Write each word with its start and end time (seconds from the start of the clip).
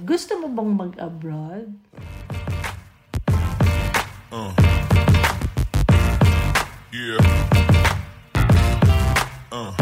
Gusto 0.00 0.40
mo 0.40 0.48
bang 0.48 0.72
mag-abroad? 0.72 1.68
Uh. 4.32 4.48
Yeah. 6.88 7.20
Uh. 9.52 9.81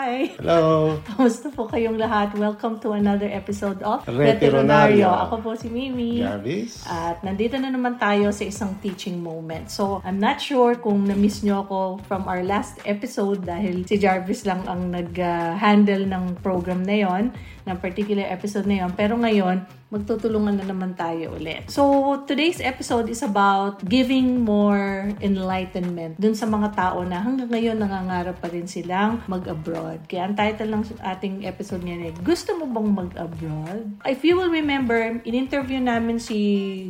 Hi! 0.00 0.32
Hello! 0.40 0.96
Kamusta 1.12 1.52
po 1.52 1.68
kayong 1.68 2.00
lahat? 2.00 2.32
Welcome 2.32 2.80
to 2.80 2.96
another 2.96 3.28
episode 3.28 3.84
of 3.84 4.00
Retironario. 4.08 5.12
Ako 5.12 5.44
po 5.44 5.52
si 5.52 5.68
Mimi. 5.68 6.24
Jarvis? 6.24 6.88
At 6.88 7.20
nandito 7.20 7.60
na 7.60 7.68
naman 7.68 8.00
tayo 8.00 8.32
sa 8.32 8.48
isang 8.48 8.80
teaching 8.80 9.20
moment. 9.20 9.68
So, 9.68 10.00
I'm 10.00 10.16
not 10.16 10.40
sure 10.40 10.80
kung 10.80 11.04
na-miss 11.04 11.44
nyo 11.44 11.68
ako 11.68 12.00
from 12.08 12.24
our 12.32 12.40
last 12.40 12.80
episode 12.88 13.44
dahil 13.44 13.84
si 13.84 14.00
Jarvis 14.00 14.48
lang 14.48 14.64
ang 14.64 14.88
nag-handle 14.88 16.08
ng 16.08 16.40
program 16.40 16.80
na 16.80 16.96
yon, 17.04 17.28
ng 17.68 17.76
particular 17.76 18.24
episode 18.24 18.64
na 18.64 18.80
yon. 18.80 18.96
Pero 18.96 19.20
ngayon, 19.20 19.68
magtutulungan 19.90 20.62
na 20.62 20.66
naman 20.70 20.94
tayo 20.94 21.34
ulit. 21.34 21.66
So, 21.66 22.14
today's 22.22 22.62
episode 22.62 23.10
is 23.10 23.26
about 23.26 23.82
giving 23.82 24.46
more 24.46 25.10
enlightenment 25.18 26.14
dun 26.22 26.38
sa 26.38 26.46
mga 26.46 26.78
tao 26.78 27.02
na 27.02 27.18
hanggang 27.18 27.50
ngayon 27.50 27.76
nangangarap 27.82 28.38
pa 28.38 28.46
rin 28.46 28.70
silang 28.70 29.18
mag-abroad. 29.26 30.06
Kaya 30.06 30.30
ang 30.30 30.38
title 30.38 30.70
ng 30.70 30.84
ating 31.02 31.42
episode 31.42 31.82
ngayon 31.82 32.06
ay, 32.06 32.12
Gusto 32.22 32.54
mo 32.54 32.70
bang 32.70 32.88
mag-abroad? 32.94 33.82
If 34.06 34.22
you 34.22 34.38
will 34.38 34.50
remember, 34.54 35.18
in-interview 35.26 35.82
namin 35.82 36.22
si 36.22 36.38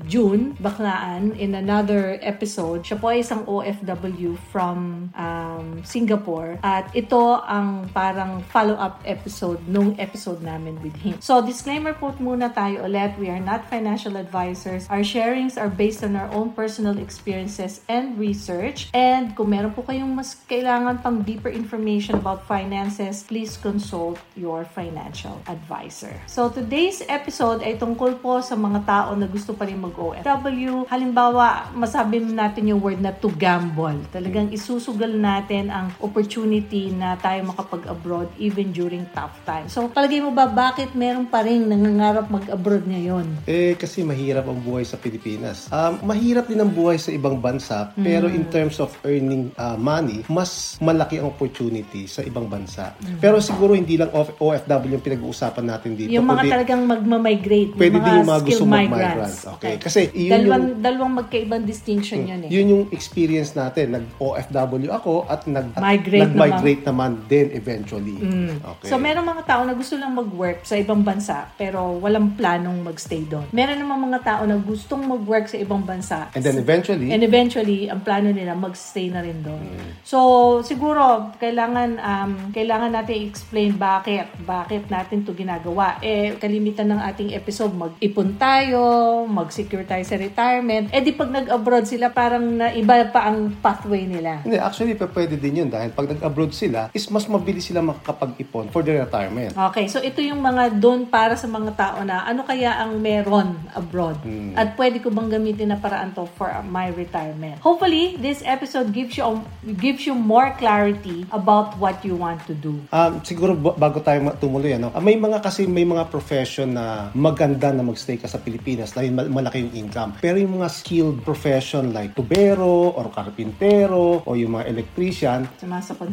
June 0.05 0.53
Baklaan 0.61 1.41
in 1.41 1.57
another 1.57 2.21
episode. 2.21 2.85
Siya 2.85 3.01
po 3.01 3.17
ay 3.17 3.25
isang 3.25 3.49
OFW 3.49 4.37
from 4.53 5.09
um, 5.17 5.81
Singapore. 5.89 6.61
At 6.61 6.93
ito 6.93 7.41
ang 7.49 7.89
parang 7.97 8.45
follow-up 8.53 9.01
episode 9.09 9.65
nung 9.65 9.97
episode 9.97 10.45
namin 10.45 10.77
with 10.85 10.97
him. 11.01 11.17
So, 11.25 11.41
disclaimer 11.41 11.97
po 11.97 12.13
muna 12.21 12.53
tayo 12.53 12.90
ulit. 12.91 13.15
We 13.23 13.31
are 13.31 13.39
not 13.39 13.71
financial 13.71 14.19
advisors. 14.19 14.91
Our 14.91 15.07
sharings 15.07 15.55
are 15.55 15.71
based 15.71 16.03
on 16.03 16.19
our 16.19 16.27
own 16.35 16.51
personal 16.51 16.99
experiences 16.99 17.87
and 17.87 18.19
research. 18.19 18.91
And 18.91 19.39
kung 19.39 19.55
meron 19.55 19.71
po 19.71 19.87
kayong 19.87 20.11
mas 20.11 20.35
kailangan 20.51 21.07
pang 21.07 21.23
deeper 21.23 21.55
information 21.55 22.19
about 22.19 22.43
finances, 22.51 23.23
please 23.23 23.55
consult 23.55 24.19
your 24.35 24.67
financial 24.67 25.39
advisor. 25.47 26.11
So, 26.27 26.51
today's 26.51 27.07
episode 27.07 27.63
ay 27.63 27.79
tungkol 27.79 28.19
po 28.19 28.43
sa 28.43 28.59
mga 28.59 28.83
tao 28.83 29.15
na 29.15 29.31
gusto 29.31 29.55
pa 29.55 29.71
rin 29.71 29.79
mag-OFW. 29.79 30.91
Halimbawa, 30.91 31.71
masabi 31.71 32.19
natin 32.19 32.75
yung 32.75 32.83
word 32.83 32.99
na 32.99 33.15
to 33.15 33.31
gamble. 33.39 34.03
Talagang 34.11 34.51
isusugal 34.51 35.15
natin 35.15 35.71
ang 35.71 35.95
opportunity 36.03 36.91
na 36.91 37.15
tayo 37.15 37.47
makapag-abroad 37.55 38.27
even 38.43 38.75
during 38.75 39.07
tough 39.15 39.39
times. 39.47 39.71
So, 39.71 39.87
palagay 39.87 40.19
mo 40.19 40.35
ba 40.35 40.51
bakit 40.51 40.97
meron 40.99 41.31
pa 41.31 41.47
rin 41.47 41.71
nangangarap 41.71 42.27
mag-abroad 42.27 42.80
ngayon? 42.85 43.27
Eh, 43.45 43.75
kasi 43.75 44.03
mahirap 44.03 44.47
ang 44.47 44.61
buhay 44.61 44.85
sa 44.85 44.97
Pilipinas. 44.97 45.69
Um, 45.69 46.01
mahirap 46.05 46.47
din 46.47 46.61
ang 46.61 46.71
buhay 46.71 46.97
sa 46.97 47.11
ibang 47.11 47.39
bansa, 47.39 47.93
pero 47.95 48.27
in 48.27 48.47
terms 48.49 48.79
of 48.79 48.93
earning 49.03 49.51
uh, 49.57 49.77
money, 49.77 50.23
mas 50.27 50.77
malaki 50.79 51.19
ang 51.19 51.29
opportunity 51.29 52.05
sa 52.05 52.21
ibang 52.23 52.47
bansa. 52.47 52.93
Pero 53.19 53.41
siguro 53.41 53.73
hindi 53.73 53.97
lang 53.97 54.11
of 54.13 54.33
OFW 54.37 54.97
yung 54.97 55.05
pinag-uusapan 55.05 55.65
natin 55.65 55.95
dito. 55.95 56.11
Yung 56.11 56.27
mga 56.27 56.43
kundi 56.43 56.53
talagang 56.53 56.83
magmamigrate, 56.85 57.73
pwede 57.77 57.97
yung 57.97 58.05
din 58.05 58.13
mga 58.13 58.19
yung 58.21 58.29
mga 58.29 58.43
gusto 58.45 58.65
mag-migrant. 58.65 58.91
migrants. 58.91 59.41
Okay. 59.59 59.75
Kasi 59.79 60.01
yun 60.13 60.31
dalawang, 60.31 60.65
yung- 60.65 60.81
dalawang 60.81 61.15
magkaibang 61.25 61.63
distinction 61.65 62.19
yun 62.27 62.41
eh. 62.47 62.51
Yun 62.51 62.67
yung 62.67 62.85
experience 62.91 63.55
natin. 63.55 63.97
Nag-OFW 63.97 64.91
ako 64.91 65.27
at 65.27 65.45
nag, 65.47 65.73
Migrate 65.77 66.23
nag-migrate 66.29 66.85
naman. 66.87 67.11
din 67.27 67.47
eventually. 67.53 68.17
Okay. 68.61 68.89
So, 68.89 68.99
meron 68.99 69.25
mga 69.25 69.43
tao 69.47 69.63
na 69.65 69.73
gusto 69.73 69.95
lang 69.97 70.13
mag-work 70.13 70.63
sa 70.65 70.77
ibang 70.77 71.01
bansa 71.01 71.49
pero 71.55 71.97
walang 71.99 72.35
planong 72.71 72.87
magstay 72.87 73.27
doon. 73.27 73.47
Meron 73.51 73.83
naman 73.83 73.99
mga 74.07 74.21
tao 74.23 74.43
na 74.47 74.55
gustong 74.55 75.03
mag-work 75.03 75.51
sa 75.51 75.59
ibang 75.59 75.83
bansa. 75.83 76.31
And 76.39 76.47
then 76.47 76.63
eventually, 76.63 77.11
And 77.11 77.27
eventually, 77.27 77.91
ang 77.91 78.07
plano 78.07 78.31
nila 78.31 78.55
magstay 78.55 79.11
na 79.11 79.21
rin 79.27 79.43
doon. 79.43 79.59
So, 80.07 80.63
siguro, 80.63 81.35
kailangan 81.43 81.99
um, 81.99 82.33
kailangan 82.55 82.95
natin 82.95 83.27
i-explain 83.27 83.75
bakit. 83.75 84.31
Bakit 84.47 84.87
natin 84.87 85.27
to 85.27 85.35
ginagawa. 85.35 85.99
Eh, 85.99 86.39
kalimitan 86.39 86.95
ng 86.95 87.01
ating 87.11 87.35
episode, 87.35 87.75
mag-ipon 87.75 88.39
tayo, 88.39 88.81
mag-secure 89.27 89.83
tayo 89.83 90.07
sa 90.07 90.15
retirement. 90.15 90.87
Eh, 90.95 91.03
di 91.03 91.11
pag 91.11 91.35
nag-abroad 91.35 91.91
sila, 91.91 92.15
parang 92.15 92.63
na 92.63 92.71
iba 92.71 93.03
pa 93.11 93.27
ang 93.27 93.51
pathway 93.59 94.07
nila. 94.07 94.47
Hindi, 94.47 94.63
actually, 94.63 94.95
pwede 94.95 95.35
din 95.35 95.67
yun 95.67 95.69
dahil 95.73 95.91
pag 95.91 96.07
nag-abroad 96.07 96.55
sila, 96.55 96.93
is 96.95 97.09
mas 97.11 97.27
mabilis 97.27 97.67
sila 97.67 97.83
makakapag-ipon 97.83 98.71
for 98.71 98.85
their 98.87 99.03
retirement. 99.03 99.51
Okay, 99.57 99.91
so 99.91 99.99
ito 99.99 100.23
yung 100.23 100.39
mga 100.39 100.79
doon 100.79 101.09
para 101.09 101.35
sa 101.35 101.49
mga 101.49 101.73
tao 101.75 101.99
na 102.05 102.23
ano 102.29 102.45
kaya 102.45 102.60
ang 102.67 103.01
meron 103.01 103.57
abroad 103.73 104.21
at 104.53 104.77
pwede 104.77 105.01
ko 105.01 105.09
bang 105.09 105.33
gamitin 105.33 105.73
na 105.73 105.79
paraan 105.81 106.13
to 106.13 106.29
for 106.37 106.53
my 106.69 106.93
retirement. 106.93 107.57
Hopefully, 107.65 108.21
this 108.21 108.45
episode 108.45 108.93
gives 108.93 109.17
you 109.17 109.41
gives 109.81 110.05
you 110.05 110.13
more 110.13 110.53
clarity 110.61 111.25
about 111.33 111.73
what 111.81 112.05
you 112.05 112.13
want 112.13 112.43
to 112.45 112.53
do. 112.53 112.77
Um, 112.93 113.25
siguro 113.25 113.57
ba- 113.57 113.77
bago 113.79 114.05
tayo 114.05 114.21
tumuloy, 114.37 114.77
ano, 114.77 114.93
may 115.01 115.17
mga 115.17 115.41
kasi 115.41 115.65
may 115.65 115.87
mga 115.87 116.11
profession 116.13 116.77
na 116.77 117.09
maganda 117.17 117.73
na 117.73 117.81
magstay 117.81 118.21
ka 118.21 118.29
sa 118.29 118.37
Pilipinas 118.37 118.93
dahil 118.93 119.15
mal- 119.15 119.31
malaki 119.31 119.65
yung 119.65 119.89
income. 119.89 120.21
Pero 120.21 120.37
yung 120.37 120.61
mga 120.61 120.69
skilled 120.69 121.25
profession 121.25 121.95
like 121.95 122.13
tubero 122.13 122.93
or 122.93 123.09
karpintero 123.09 124.21
o 124.27 124.31
yung 124.35 124.61
mga 124.61 124.69
electrician, 124.69 125.49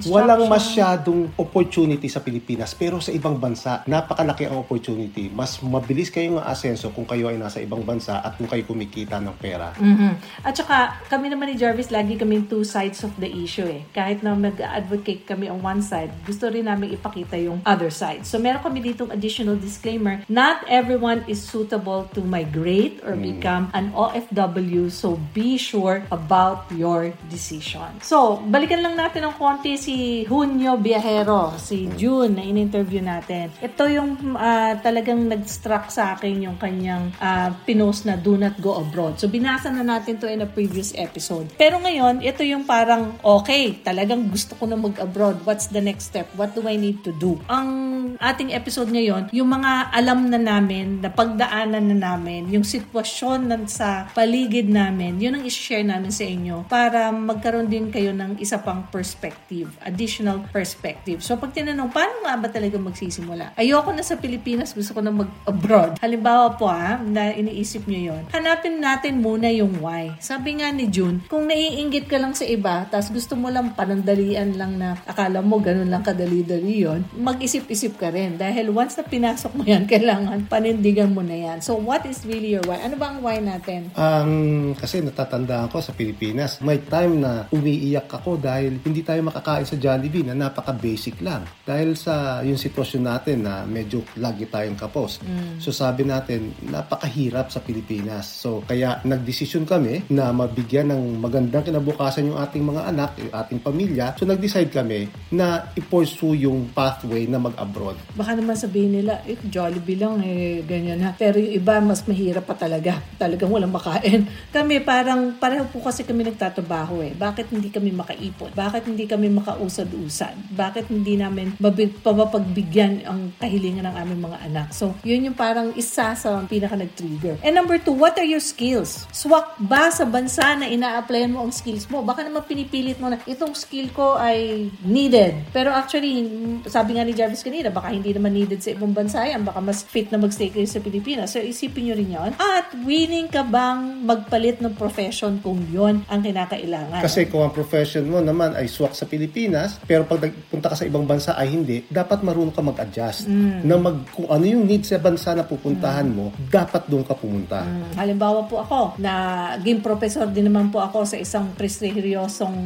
walang 0.07 0.47
masyadong 0.47 1.33
opportunity 1.35 2.07
sa 2.07 2.21
Pilipinas. 2.21 2.71
Pero 2.73 3.01
sa 3.01 3.11
ibang 3.11 3.35
bansa, 3.35 3.83
napakalaki 3.87 4.45
ang 4.47 4.61
opportunity. 4.61 5.27
Mas 5.31 5.59
mabilis 5.59 6.07
kayong 6.27 6.43
asenso 6.43 6.91
kung 6.91 7.07
kayo 7.07 7.31
ay 7.31 7.39
nasa 7.39 7.63
ibang 7.63 7.87
bansa 7.87 8.19
at 8.19 8.35
kung 8.35 8.51
kayo 8.51 8.67
kumikita 8.67 9.23
ng 9.23 9.35
pera. 9.39 9.71
Mhm. 9.79 10.43
At 10.43 10.59
saka, 10.59 10.99
kami 11.07 11.31
naman 11.31 11.47
ni 11.47 11.55
Jarvis, 11.55 11.87
lagi 11.87 12.19
kaming 12.19 12.51
two 12.51 12.67
sides 12.67 13.07
of 13.07 13.15
the 13.15 13.31
issue 13.31 13.63
eh. 13.63 13.87
Kahit 13.95 14.19
na 14.19 14.35
mag-advocate 14.35 15.23
kami 15.23 15.47
on 15.47 15.63
one 15.63 15.79
side, 15.79 16.11
gusto 16.27 16.51
rin 16.51 16.67
namin 16.67 16.99
ipakita 16.99 17.39
yung 17.39 17.63
other 17.63 17.87
side. 17.87 18.27
So, 18.27 18.35
meron 18.43 18.59
kami 18.59 18.83
ditong 18.83 19.15
additional 19.15 19.55
disclaimer. 19.55 20.19
Not 20.27 20.67
everyone 20.67 21.23
is 21.31 21.39
suitable 21.39 22.11
to 22.11 22.19
migrate 22.19 22.99
or 23.07 23.15
become 23.15 23.71
an 23.71 23.95
OFW. 23.95 24.91
So, 24.91 25.15
be 25.31 25.55
sure 25.55 26.03
about 26.11 26.67
your 26.75 27.15
decision. 27.31 28.03
So, 28.03 28.43
balikan 28.43 28.83
lang 28.83 28.99
natin 28.99 29.31
ng 29.31 29.35
konti 29.39 29.79
si 29.79 30.27
Junio 30.27 30.75
Viajero, 30.75 31.55
si 31.55 31.87
June 31.95 32.35
na 32.35 32.43
in-interview 32.43 32.99
natin. 32.99 33.47
Ito 33.63 33.87
yung 33.87 34.35
ah, 34.35 34.75
talagang 34.81 35.23
nag-struck 35.31 35.87
sa 35.87 36.16
akin 36.17 36.49
yung 36.49 36.57
kanyang 36.57 37.13
ah, 37.21 37.53
pinost 37.69 38.09
na 38.09 38.17
do 38.17 38.33
not 38.33 38.57
go 38.57 38.81
abroad. 38.81 39.21
So, 39.21 39.29
binasa 39.29 39.69
na 39.69 39.85
natin 39.85 40.17
to 40.17 40.25
in 40.25 40.41
a 40.41 40.49
previous 40.49 40.97
episode. 40.97 41.53
Pero 41.53 41.77
ngayon, 41.77 42.25
ito 42.25 42.41
yung 42.41 42.65
parang, 42.65 43.13
okay, 43.21 43.77
talagang 43.85 44.25
gusto 44.33 44.57
ko 44.57 44.65
na 44.65 44.73
mag-abroad. 44.73 45.45
What's 45.45 45.69
the 45.69 45.79
next 45.79 46.09
step? 46.09 46.25
What 46.33 46.57
do 46.57 46.65
I 46.65 46.75
need 46.75 47.05
to 47.05 47.13
do? 47.13 47.37
Ang 47.45 47.69
ating 48.17 48.51
episode 48.51 48.89
ngayon, 48.89 49.29
yung 49.29 49.53
mga 49.53 49.93
alam 49.93 50.25
na 50.33 50.41
namin, 50.41 51.05
na 51.05 51.13
pagdaanan 51.13 51.93
na 51.93 51.97
namin, 52.13 52.49
yung 52.49 52.65
sitwasyon 52.65 53.39
na 53.45 53.57
sa 53.69 54.09
paligid 54.15 54.71
namin, 54.71 55.21
yun 55.21 55.37
ang 55.37 55.43
isi-share 55.45 55.85
namin 55.85 56.09
sa 56.09 56.25
inyo 56.25 56.65
para 56.65 57.13
magkaroon 57.13 57.69
din 57.69 57.91
kayo 57.93 58.15
ng 58.15 58.39
isa 58.41 58.57
pang 58.57 58.87
perspective, 58.89 59.69
additional 59.83 60.41
perspective. 60.49 61.21
So 61.21 61.37
pag 61.37 61.53
tinanong, 61.53 61.91
paano 61.91 62.25
nga 62.25 62.33
ba 62.39 62.47
talaga 62.49 62.79
magsisimula? 62.79 63.53
Ayoko 63.59 63.91
na 63.93 64.01
sa 64.01 64.17
Pilipinas, 64.17 64.73
gusto 64.73 64.97
ko 64.97 65.01
na 65.03 65.13
mag-abroad. 65.13 65.99
Halimbawa 66.07 66.55
po 66.55 66.71
ha, 66.71 66.99
na 67.03 67.31
iniisip 67.35 67.87
nyo 67.87 68.15
yon 68.15 68.23
hanapin 68.31 68.79
natin 68.79 69.19
muna 69.19 69.51
yung 69.51 69.79
why. 69.83 70.15
Sabi 70.23 70.59
nga 70.59 70.71
ni 70.71 70.87
June, 70.87 71.19
kung 71.27 71.47
naiinggit 71.47 72.07
ka 72.07 72.15
lang 72.15 72.31
sa 72.31 72.47
iba, 72.47 72.87
tapos 72.87 73.11
gusto 73.11 73.35
mo 73.35 73.51
lang 73.51 73.75
panandalian 73.75 74.55
lang 74.55 74.79
na 74.79 74.95
akala 75.03 75.43
mo 75.43 75.59
ganun 75.59 75.87
lang 75.87 76.03
ka 76.03 76.17
kadali-dali 76.17 76.81
yun, 76.81 77.05
mag-isip-isip 77.13 78.01
ka 78.01 78.09
rin. 78.09 78.41
Dahil 78.41 78.73
once 78.73 78.97
na 78.97 79.05
pinasok 79.05 79.51
mo 79.53 79.63
yan, 79.69 79.85
kailangan 79.91 80.49
panindigan 80.49 81.13
mo 81.13 81.21
na 81.21 81.37
yan. 81.37 81.57
So, 81.61 81.77
what 81.77 82.01
is 82.09 82.25
really 82.25 82.57
your 82.57 82.65
why? 82.65 82.81
Ano 82.81 82.97
ba 82.97 83.13
ang 83.13 83.21
why 83.21 83.37
natin? 83.37 83.93
Um, 83.93 84.73
kasi 84.73 85.05
natatandaan 85.05 85.69
ko 85.69 85.77
sa 85.77 85.93
Pilipinas, 85.93 86.57
may 86.65 86.81
time 86.81 87.21
na 87.21 87.45
umiiyak 87.53 88.09
ako 88.09 88.41
dahil 88.41 88.81
hindi 88.81 89.05
tayo 89.05 89.21
makakain 89.21 89.69
sa 89.69 89.77
Jollibee 89.77 90.25
na 90.25 90.33
napaka-basic 90.33 91.21
lang. 91.21 91.45
Dahil 91.61 91.93
sa 91.93 92.41
yung 92.41 92.57
sitwasyon 92.57 93.03
natin 93.05 93.45
na 93.45 93.61
medyo 93.67 94.01
lagi 94.17 94.49
tayong 94.49 94.79
kapos. 94.79 95.21
So 95.61 95.69
sabi 95.69 95.96
natin, 96.03 96.53
napakahirap 96.67 97.49
sa 97.49 97.63
Pilipinas. 97.63 98.27
So 98.27 98.61
kaya 98.67 99.01
nagdesisyon 99.01 99.65
kami 99.65 100.05
na 100.11 100.29
mabigyan 100.35 100.91
ng 100.93 101.17
magandang 101.21 101.65
kinabukasan 101.65 102.29
yung 102.29 102.39
ating 102.41 102.63
mga 102.65 102.81
anak, 102.89 103.11
yung 103.17 103.33
ating 103.33 103.59
pamilya. 103.63 104.13
So 104.19 104.27
nag-decide 104.27 104.69
kami 104.69 105.09
na 105.33 105.71
i-pursue 105.73 106.45
yung 106.45 106.69
pathway 106.73 107.25
na 107.25 107.39
mag-abroad. 107.41 107.95
Baka 108.13 108.37
naman 108.37 108.59
sabihin 108.59 108.99
nila, 108.99 109.23
eh, 109.23 109.39
Jollibee 109.47 109.97
lang, 109.97 110.19
eh, 110.25 110.61
ganyan 110.65 111.01
ha. 111.05 111.15
Pero 111.15 111.39
yung 111.39 111.53
iba, 111.57 111.79
mas 111.79 112.03
mahirap 112.03 112.45
pa 112.45 112.55
talaga. 112.57 112.99
Talagang 113.21 113.49
walang 113.49 113.73
makain. 113.73 114.27
Kami 114.51 114.81
parang, 114.83 115.37
pareho 115.37 115.65
po 115.69 115.79
kasi 115.79 116.03
kami 116.03 116.27
nagtatrabaho 116.27 117.01
eh. 117.05 117.13
Bakit 117.15 117.53
hindi 117.53 117.69
kami 117.69 117.93
makaipon? 117.93 118.51
Bakit 118.53 118.89
hindi 118.89 119.05
kami 119.05 119.31
makausad-usad? 119.31 120.53
Bakit 120.53 120.89
hindi 120.89 121.15
namin 121.15 121.55
mabig, 121.61 121.93
papapagbigyan 122.01 123.05
ang 123.05 123.31
kahilingan 123.37 123.87
ng 123.87 123.95
aming 123.95 124.21
mga 124.27 124.37
anak? 124.49 124.67
So, 124.73 124.97
yun 125.05 125.29
yung 125.29 125.37
parang 125.37 125.71
isa 125.87 126.11
sa 126.19 126.43
pinaka 126.43 126.75
nag-trigger. 126.75 127.39
And 127.39 127.55
number 127.55 127.79
two, 127.79 127.95
what 127.95 128.19
are 128.19 128.27
your 128.27 128.43
skills? 128.43 129.07
Swak 129.15 129.55
ba 129.63 129.87
sa 129.87 130.03
bansa 130.03 130.59
na 130.59 130.67
ina-applyan 130.67 131.31
mo 131.31 131.47
ang 131.47 131.55
skills 131.55 131.87
mo? 131.87 132.03
Baka 132.03 132.27
naman 132.27 132.43
pinipilit 132.43 132.99
mo 132.99 133.07
na 133.07 133.23
itong 133.23 133.55
skill 133.55 133.87
ko 133.95 134.19
ay 134.19 134.67
needed. 134.83 135.47
Pero 135.55 135.71
actually, 135.71 136.27
sabi 136.67 136.99
nga 136.99 137.07
ni 137.07 137.15
Jarvis 137.15 137.47
kanina, 137.47 137.71
baka 137.71 137.95
hindi 137.95 138.11
naman 138.11 138.35
needed 138.35 138.59
sa 138.59 138.75
ibang 138.75 138.91
bansa 138.91 139.23
yan. 139.23 139.47
Baka 139.47 139.63
mas 139.63 139.87
fit 139.87 140.11
na 140.11 140.19
magstay 140.19 140.51
kayo 140.51 140.67
sa 140.67 140.83
Pilipinas. 140.83 141.31
So, 141.31 141.39
isipin 141.39 141.87
nyo 141.87 141.95
rin 141.95 142.11
yon. 142.11 142.31
At 142.35 142.75
willing 142.83 143.31
ka 143.31 143.47
bang 143.47 144.03
magpalit 144.03 144.59
ng 144.59 144.75
profession 144.75 145.39
kung 145.39 145.63
yon 145.71 146.03
ang 146.11 146.19
kinakailangan? 146.19 146.99
Kasi 146.99 147.31
kung 147.31 147.47
ang 147.47 147.55
profession 147.55 148.03
mo 148.11 148.19
naman 148.19 148.59
ay 148.59 148.67
swak 148.67 148.91
sa 148.91 149.07
Pilipinas, 149.07 149.79
pero 149.87 150.03
pag 150.03 150.19
nagpunta 150.19 150.73
ka 150.73 150.75
sa 150.75 150.83
ibang 150.83 151.07
bansa 151.07 151.37
ay 151.39 151.47
hindi, 151.47 151.87
dapat 151.87 152.25
marunong 152.25 152.51
ka 152.51 152.59
mag-adjust. 152.59 153.31
Na 153.63 153.79
mag, 153.79 154.03
kung 154.11 154.27
ano 154.27 154.43
yung 154.43 154.67
needs 154.67 154.91
sa 154.91 154.99
bansa 154.99 155.37
na 155.37 155.45
pupuntahan 155.77 156.09
mo, 156.09 156.33
dapat 156.49 156.89
doon 156.89 157.05
ka 157.05 157.13
pumunta. 157.13 157.61
Mm, 157.61 157.93
Halimbawa 157.93 158.49
po 158.49 158.65
ako, 158.65 158.97
na 158.97 159.13
game 159.61 159.77
professor 159.77 160.25
din 160.25 160.49
naman 160.49 160.73
po 160.73 160.81
ako 160.81 161.05
sa 161.05 161.21
isang 161.21 161.53
prestigyosong 161.53 162.57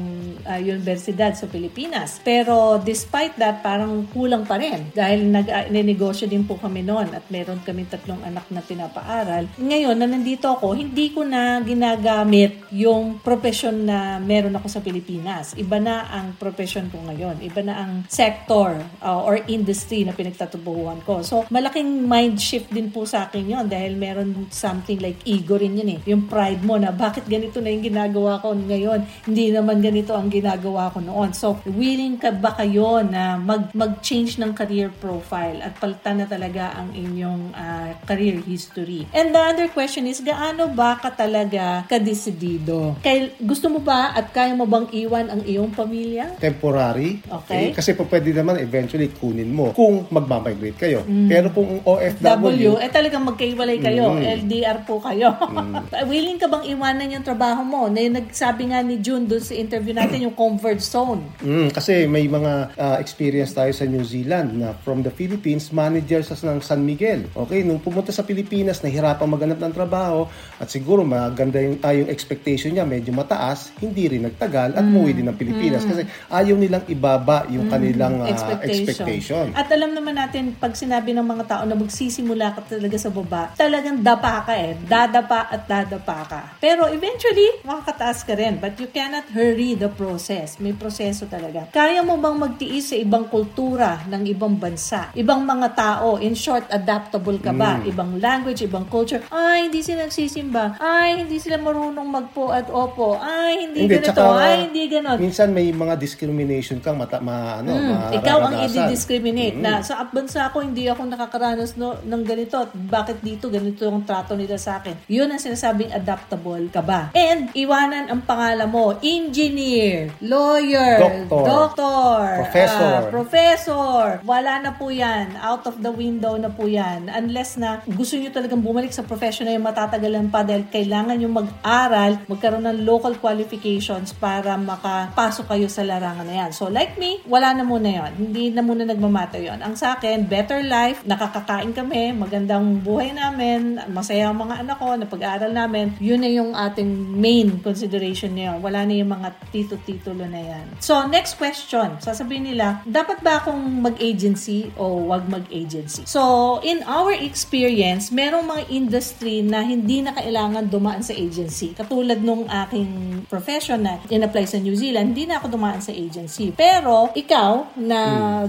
uh, 0.48 0.60
universidad 0.63 1.36
sa 1.36 1.52
Pilipinas. 1.52 2.24
Pero 2.24 2.80
despite 2.80 3.36
that, 3.36 3.60
parang 3.60 4.08
kulang 4.16 4.48
pa 4.48 4.56
rin. 4.56 4.96
Dahil 4.96 5.28
nag-negosyo 5.28 6.31
din 6.31 6.48
po 6.48 6.56
kami 6.56 6.88
noon 6.88 7.12
at 7.12 7.28
meron 7.28 7.60
kami 7.68 7.84
tatlong 7.92 8.24
anak 8.24 8.48
na 8.48 8.63
pinapaaral. 8.63 9.52
Ngayon, 9.60 10.00
na 10.00 10.07
nandito 10.07 10.48
ako, 10.48 10.80
hindi 10.80 11.12
ko 11.12 11.28
na 11.28 11.60
ginagamit 11.60 12.64
yung 12.72 13.19
profession 13.19 13.84
na 13.84 14.24
meron 14.24 14.56
ako 14.56 14.68
sa 14.72 14.80
Pilipinas. 14.80 15.52
Iba 15.60 15.84
na 15.84 16.07
ang 16.07 16.40
profession 16.40 16.88
ko 16.88 17.04
ngayon. 17.12 17.44
Iba 17.44 17.60
na 17.60 17.75
ang 17.84 17.92
sector 18.07 18.80
uh, 19.04 19.19
or 19.19 19.44
industry 19.52 20.07
na 20.07 20.16
pinagtatubuhan 20.16 21.04
ko. 21.04 21.19
So, 21.19 21.44
malaking 21.52 22.07
mind 22.07 22.40
shift 22.40 22.72
din 22.72 22.88
po 22.88 23.00
sa 23.06 23.27
akin 23.27 23.45
yon 23.48 23.65
dahil 23.68 23.98
meron 23.98 24.48
something 24.51 25.00
like 25.01 25.19
ego 25.25 25.57
rin 25.57 25.77
yun 25.77 25.98
eh. 25.98 26.00
Yung 26.09 26.30
pride 26.30 26.62
mo 26.62 26.77
na 26.77 26.94
bakit 26.94 27.25
ganito 27.25 27.59
na 27.59 27.74
yung 27.74 27.86
ginagawa 27.86 28.38
ko 28.39 28.53
ngayon, 28.53 29.03
hindi 29.25 29.50
naman 29.50 29.81
ganito 29.81 30.13
ang 30.13 30.30
ginagawa 30.30 30.94
ko 30.94 31.00
noon. 31.01 31.33
So, 31.33 31.57
willing 31.65 32.21
ka 32.21 32.33
ba 32.36 32.53
kayo 32.53 33.01
na 33.01 33.39
mag, 33.39 33.74
mag-change 33.74 34.38
ng 34.38 34.53
career 34.53 34.94
profile 35.01 35.63
at 35.63 35.77
palitan 35.80 36.21
na 36.21 36.27
talaga 36.27 36.75
ang 36.77 36.94
inyong 36.94 37.56
uh, 37.56 37.92
career 38.06 38.39
history? 38.45 39.07
And 39.15 39.33
the 39.33 39.42
other 39.42 39.68
question 39.71 40.06
is, 40.06 40.21
gaano 40.21 40.69
ba 40.71 41.00
ka 41.01 41.12
talaga 41.15 41.88
kadesidido? 41.89 43.00
Kay, 43.01 43.39
gusto 43.42 43.71
mo 43.71 43.80
ba 43.81 44.13
at 44.13 44.30
kaya 44.30 44.54
mo 44.54 44.69
bang 44.69 44.88
iwan 44.94 45.27
ang 45.31 45.42
iyong 45.47 45.71
pamilya? 45.74 46.38
Temporary. 46.38 47.24
Okay. 47.25 47.71
Eh, 47.71 47.74
kasi 47.74 47.95
po 47.97 48.06
pwede 48.06 48.30
naman 48.36 48.59
eventually 48.62 49.09
kunin 49.09 49.50
mo 49.50 49.74
kung 49.74 50.06
magmamigrate 50.12 50.77
kayo. 50.77 51.00
Pero 51.31 51.47
kung 51.50 51.81
OFW, 51.81 52.21
W, 52.21 52.74
eh 52.77 52.91
talagang 52.92 53.24
magkaiwalay 53.24 53.80
kayo. 53.80 54.14
Mm. 54.14 54.46
LDR 54.46 54.78
po 54.84 55.00
kayo. 55.00 55.34
Willing 56.12 56.38
ka 56.38 56.52
bang 56.52 56.68
iwanan 56.68 57.08
yung 57.10 57.26
trabaho 57.26 57.64
mo? 57.64 57.88
Na 57.88 58.04
yung 58.04 58.20
nagsabi 58.20 58.70
nga 58.70 58.84
ni 58.84 59.00
June 59.00 59.26
doon 59.26 59.42
sa 59.42 59.56
interview 59.56 59.96
natin, 59.96 60.28
yung 60.28 60.36
comfort 60.36 60.84
zone. 60.84 61.24
Mm, 61.42 61.72
kasi 61.72 62.06
may 62.06 62.28
mga 62.28 62.76
ah, 62.76 62.98
experience 63.00 63.56
tayo 63.56 63.72
sa 63.72 63.88
New 63.88 64.04
Zealand 64.04 64.60
na 64.60 64.76
from 64.84 65.02
the 65.02 65.10
Philippines, 65.10 65.72
manager 65.72 66.22
sa 66.22 66.36
ng 66.36 66.60
San 66.60 66.84
Miguel. 66.84 67.32
Okay, 67.32 67.64
nung 67.64 67.80
pumunta 67.80 68.12
sa 68.12 68.28
Pilipinas, 68.28 68.84
nahirapan 68.84 69.28
maghanap 69.32 69.60
ng 69.64 69.74
trabaho 69.74 70.28
at 70.60 70.68
siguro 70.68 71.08
maganda 71.08 71.58
yung, 71.64 71.80
ah, 71.82 71.96
yung 71.96 72.12
expectation 72.12 72.76
niya, 72.76 72.84
medyo 72.84 73.16
mataas, 73.16 73.72
hindi 73.80 74.12
rin 74.12 74.28
nagtagal 74.28 74.76
at 74.76 74.84
umuwi 74.84 75.16
din 75.16 75.28
ng 75.32 75.38
Pilipinas 75.40 75.88
kasi 75.88 76.04
ayaw 76.28 76.56
nilang 76.60 76.84
ibaba 76.92 77.48
yung 77.48 77.72
kanilang 77.72 78.28
ah, 78.28 78.60
expectation. 78.62 79.56
At 79.56 79.72
alam 79.72 79.96
naman 79.96 80.20
natin, 80.20 80.54
pag 80.60 80.76
sinabi 80.76 81.16
ng 81.16 81.24
mga 81.24 81.44
tao 81.48 81.64
na 81.64 81.78
magsisimula 81.78 82.58
ka 82.60 82.62
talaga 82.71 82.95
sa 82.95 83.12
baba, 83.12 83.51
talagang 83.53 84.00
dapa 84.00 84.47
ka 84.47 84.53
eh. 84.56 84.79
Dadapa 84.88 85.51
at 85.51 85.68
dadapa 85.68 86.18
ka. 86.23 86.41
Pero 86.63 86.88
eventually, 86.88 87.59
makakataas 87.68 88.23
ka 88.23 88.33
rin. 88.39 88.56
But 88.63 88.79
you 88.79 88.88
cannot 88.88 89.27
hurry 89.35 89.75
the 89.75 89.91
process. 89.91 90.56
May 90.63 90.71
proseso 90.71 91.27
talaga. 91.27 91.68
Kaya 91.68 92.00
mo 92.00 92.15
bang 92.15 92.38
magtiis 92.39 92.91
sa 92.91 92.97
ibang 92.97 93.27
kultura 93.27 94.07
ng 94.07 94.23
ibang 94.31 94.56
bansa? 94.56 95.12
Ibang 95.12 95.44
mga 95.44 95.68
tao? 95.75 96.15
In 96.23 96.31
short, 96.31 96.63
adaptable 96.71 97.35
ka 97.44 97.51
ba? 97.51 97.83
Ibang 97.83 98.23
language, 98.23 98.63
ibang 98.63 98.88
culture? 98.88 99.19
Ay, 99.27 99.68
hindi 99.68 99.83
sila 99.83 100.07
nagsisimba. 100.07 100.79
Ay, 100.79 101.25
hindi 101.25 101.41
sila 101.41 101.59
marunong 101.59 102.07
magpo 102.07 102.53
at 102.53 102.71
opo. 102.71 103.19
Ay, 103.19 103.68
hindi, 103.68 103.89
ganito. 103.89 104.15
tsaka, 104.15 104.39
Ay, 104.39 104.56
hindi 104.69 104.88
ganon. 104.88 105.18
Minsan 105.19 105.51
may 105.51 105.68
mga 105.73 105.97
discrimination 105.97 106.77
kang 106.79 106.95
mata, 106.95 107.19
ma, 107.19 107.59
ano, 107.59 107.73
Mm, 107.81 108.13
ikaw 108.13 108.38
ang 108.45 108.56
i-discriminate 108.69 109.57
na 109.57 109.81
sa 109.81 110.06
bansa 110.06 110.53
ko 110.53 110.62
hindi 110.62 110.85
ako 110.85 111.09
nakakaranas 111.09 111.73
no, 111.75 111.97
ng 111.97 112.21
ganito 112.21 112.61
at 112.63 112.72
bakit 112.74 113.19
dito 113.19 113.48
ganito 113.48 113.84
yung 113.84 114.04
trato 114.04 114.34
nila 114.34 114.56
sa 114.56 114.80
akin. 114.80 115.08
Yun 115.08 115.30
ang 115.30 115.42
sinasabing 115.42 115.92
adaptable 115.92 116.68
ka 116.69 116.81
ba. 116.81 117.10
And 117.13 117.50
iwanan 117.54 118.08
ang 118.08 118.22
pangalan 118.24 118.69
mo, 118.69 118.96
engineer, 119.02 120.12
lawyer, 120.22 121.02
Doctor, 121.02 121.44
doctor, 121.44 122.19
professor. 122.46 122.94
ah, 122.94 123.10
professor. 123.10 124.04
Wala 124.24 124.60
na 124.60 124.72
po 124.74 124.92
yan. 124.92 125.34
Out 125.38 125.66
of 125.66 125.80
the 125.80 125.90
window 125.90 126.38
na 126.38 126.48
po 126.48 126.68
yan. 126.68 127.10
Unless 127.10 127.58
na 127.58 127.81
gusto 127.86 128.16
nyo 128.16 128.30
talagang 128.30 128.62
bumalik 128.62 128.92
sa 128.92 129.02
profession 129.02 129.48
na 129.48 129.56
yung 129.56 129.66
matatagalan 129.66 130.28
pa 130.28 130.44
dahil 130.44 130.68
kailangan 130.68 131.18
nyo 131.18 131.30
mag-aral, 131.31 132.22
magkaroon 132.28 132.66
ng 132.68 132.80
local 132.84 133.18
qualifications 133.18 134.14
para 134.14 134.56
makapasok 134.56 135.46
kayo 135.48 135.68
sa 135.68 135.81
larangan 135.81 136.25
na 136.25 136.36
yan. 136.46 136.52
So 136.52 136.68
like 136.68 136.96
me, 136.96 137.22
wala 137.25 137.54
na 137.54 137.64
muna 137.64 137.90
yon. 137.90 138.12
Hindi 138.18 138.52
na 138.52 138.62
muna 138.62 138.84
nagmamatter 138.84 139.42
yon. 139.42 139.60
Ang 139.60 139.74
sa 139.74 139.98
akin, 139.98 140.25
better 140.25 140.62
life, 140.62 141.02
nakakakain 141.04 141.72
kami, 141.72 142.14
magandang 142.51 142.83
buhay 142.83 143.15
namin, 143.15 143.80
masaya 143.95 144.27
ang 144.27 144.44
mga 144.44 144.68
anak 144.68 144.76
ko, 144.76 144.92
napag-aaral 144.99 145.56
namin. 145.56 145.95
Yun 146.04 146.19
na 146.19 146.28
yung 146.28 146.52
ating 146.52 146.92
main 147.16 147.64
consideration 147.64 148.35
yun. 148.35 148.59
Wala 148.59 148.83
na 148.83 148.92
yung 148.92 149.16
mga 149.16 149.31
tito-titulo 149.56 150.28
na 150.28 150.42
yan. 150.44 150.66
So, 150.83 151.07
next 151.07 151.40
question. 151.40 151.95
Sasabihin 152.04 152.52
nila, 152.52 152.83
dapat 152.83 153.23
ba 153.23 153.40
akong 153.40 153.56
mag-agency 153.80 154.68
o 154.76 155.07
wag 155.07 155.31
mag-agency? 155.31 156.04
So, 156.04 156.59
in 156.68 156.83
our 156.83 157.16
experience, 157.16 158.11
merong 158.11 158.44
mga 158.44 158.64
industry 158.68 159.40
na 159.40 159.64
hindi 159.64 160.04
na 160.04 160.11
kailangan 160.11 160.68
dumaan 160.68 161.07
sa 161.07 161.16
agency. 161.16 161.71
Katulad 161.71 162.19
nung 162.19 162.52
aking 162.52 163.23
profession 163.31 163.87
na 163.87 164.04
in-apply 164.11 164.44
sa 164.44 164.59
New 164.59 164.76
Zealand, 164.76 165.16
hindi 165.16 165.23
na 165.23 165.40
ako 165.40 165.56
dumaan 165.56 165.80
sa 165.80 165.95
agency. 165.95 166.52
Pero, 166.52 167.16
ikaw, 167.16 167.80
na 167.80 167.99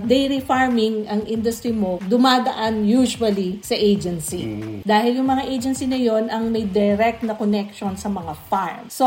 dairy 0.02 0.42
farming 0.42 1.06
ang 1.06 1.22
industry 1.30 1.70
mo, 1.70 2.02
dumadaan 2.02 2.82
usually 2.82 3.62
sa 3.62 3.78
agency. 3.78 3.91
Dahil 4.82 5.20
yung 5.20 5.28
mga 5.28 5.44
agency 5.48 5.84
na 5.84 5.98
yon 5.98 6.32
ang 6.32 6.48
may 6.48 6.64
direct 6.64 7.22
na 7.26 7.36
connection 7.36 7.94
sa 7.98 8.08
mga 8.08 8.32
farm. 8.48 8.88
So, 8.88 9.06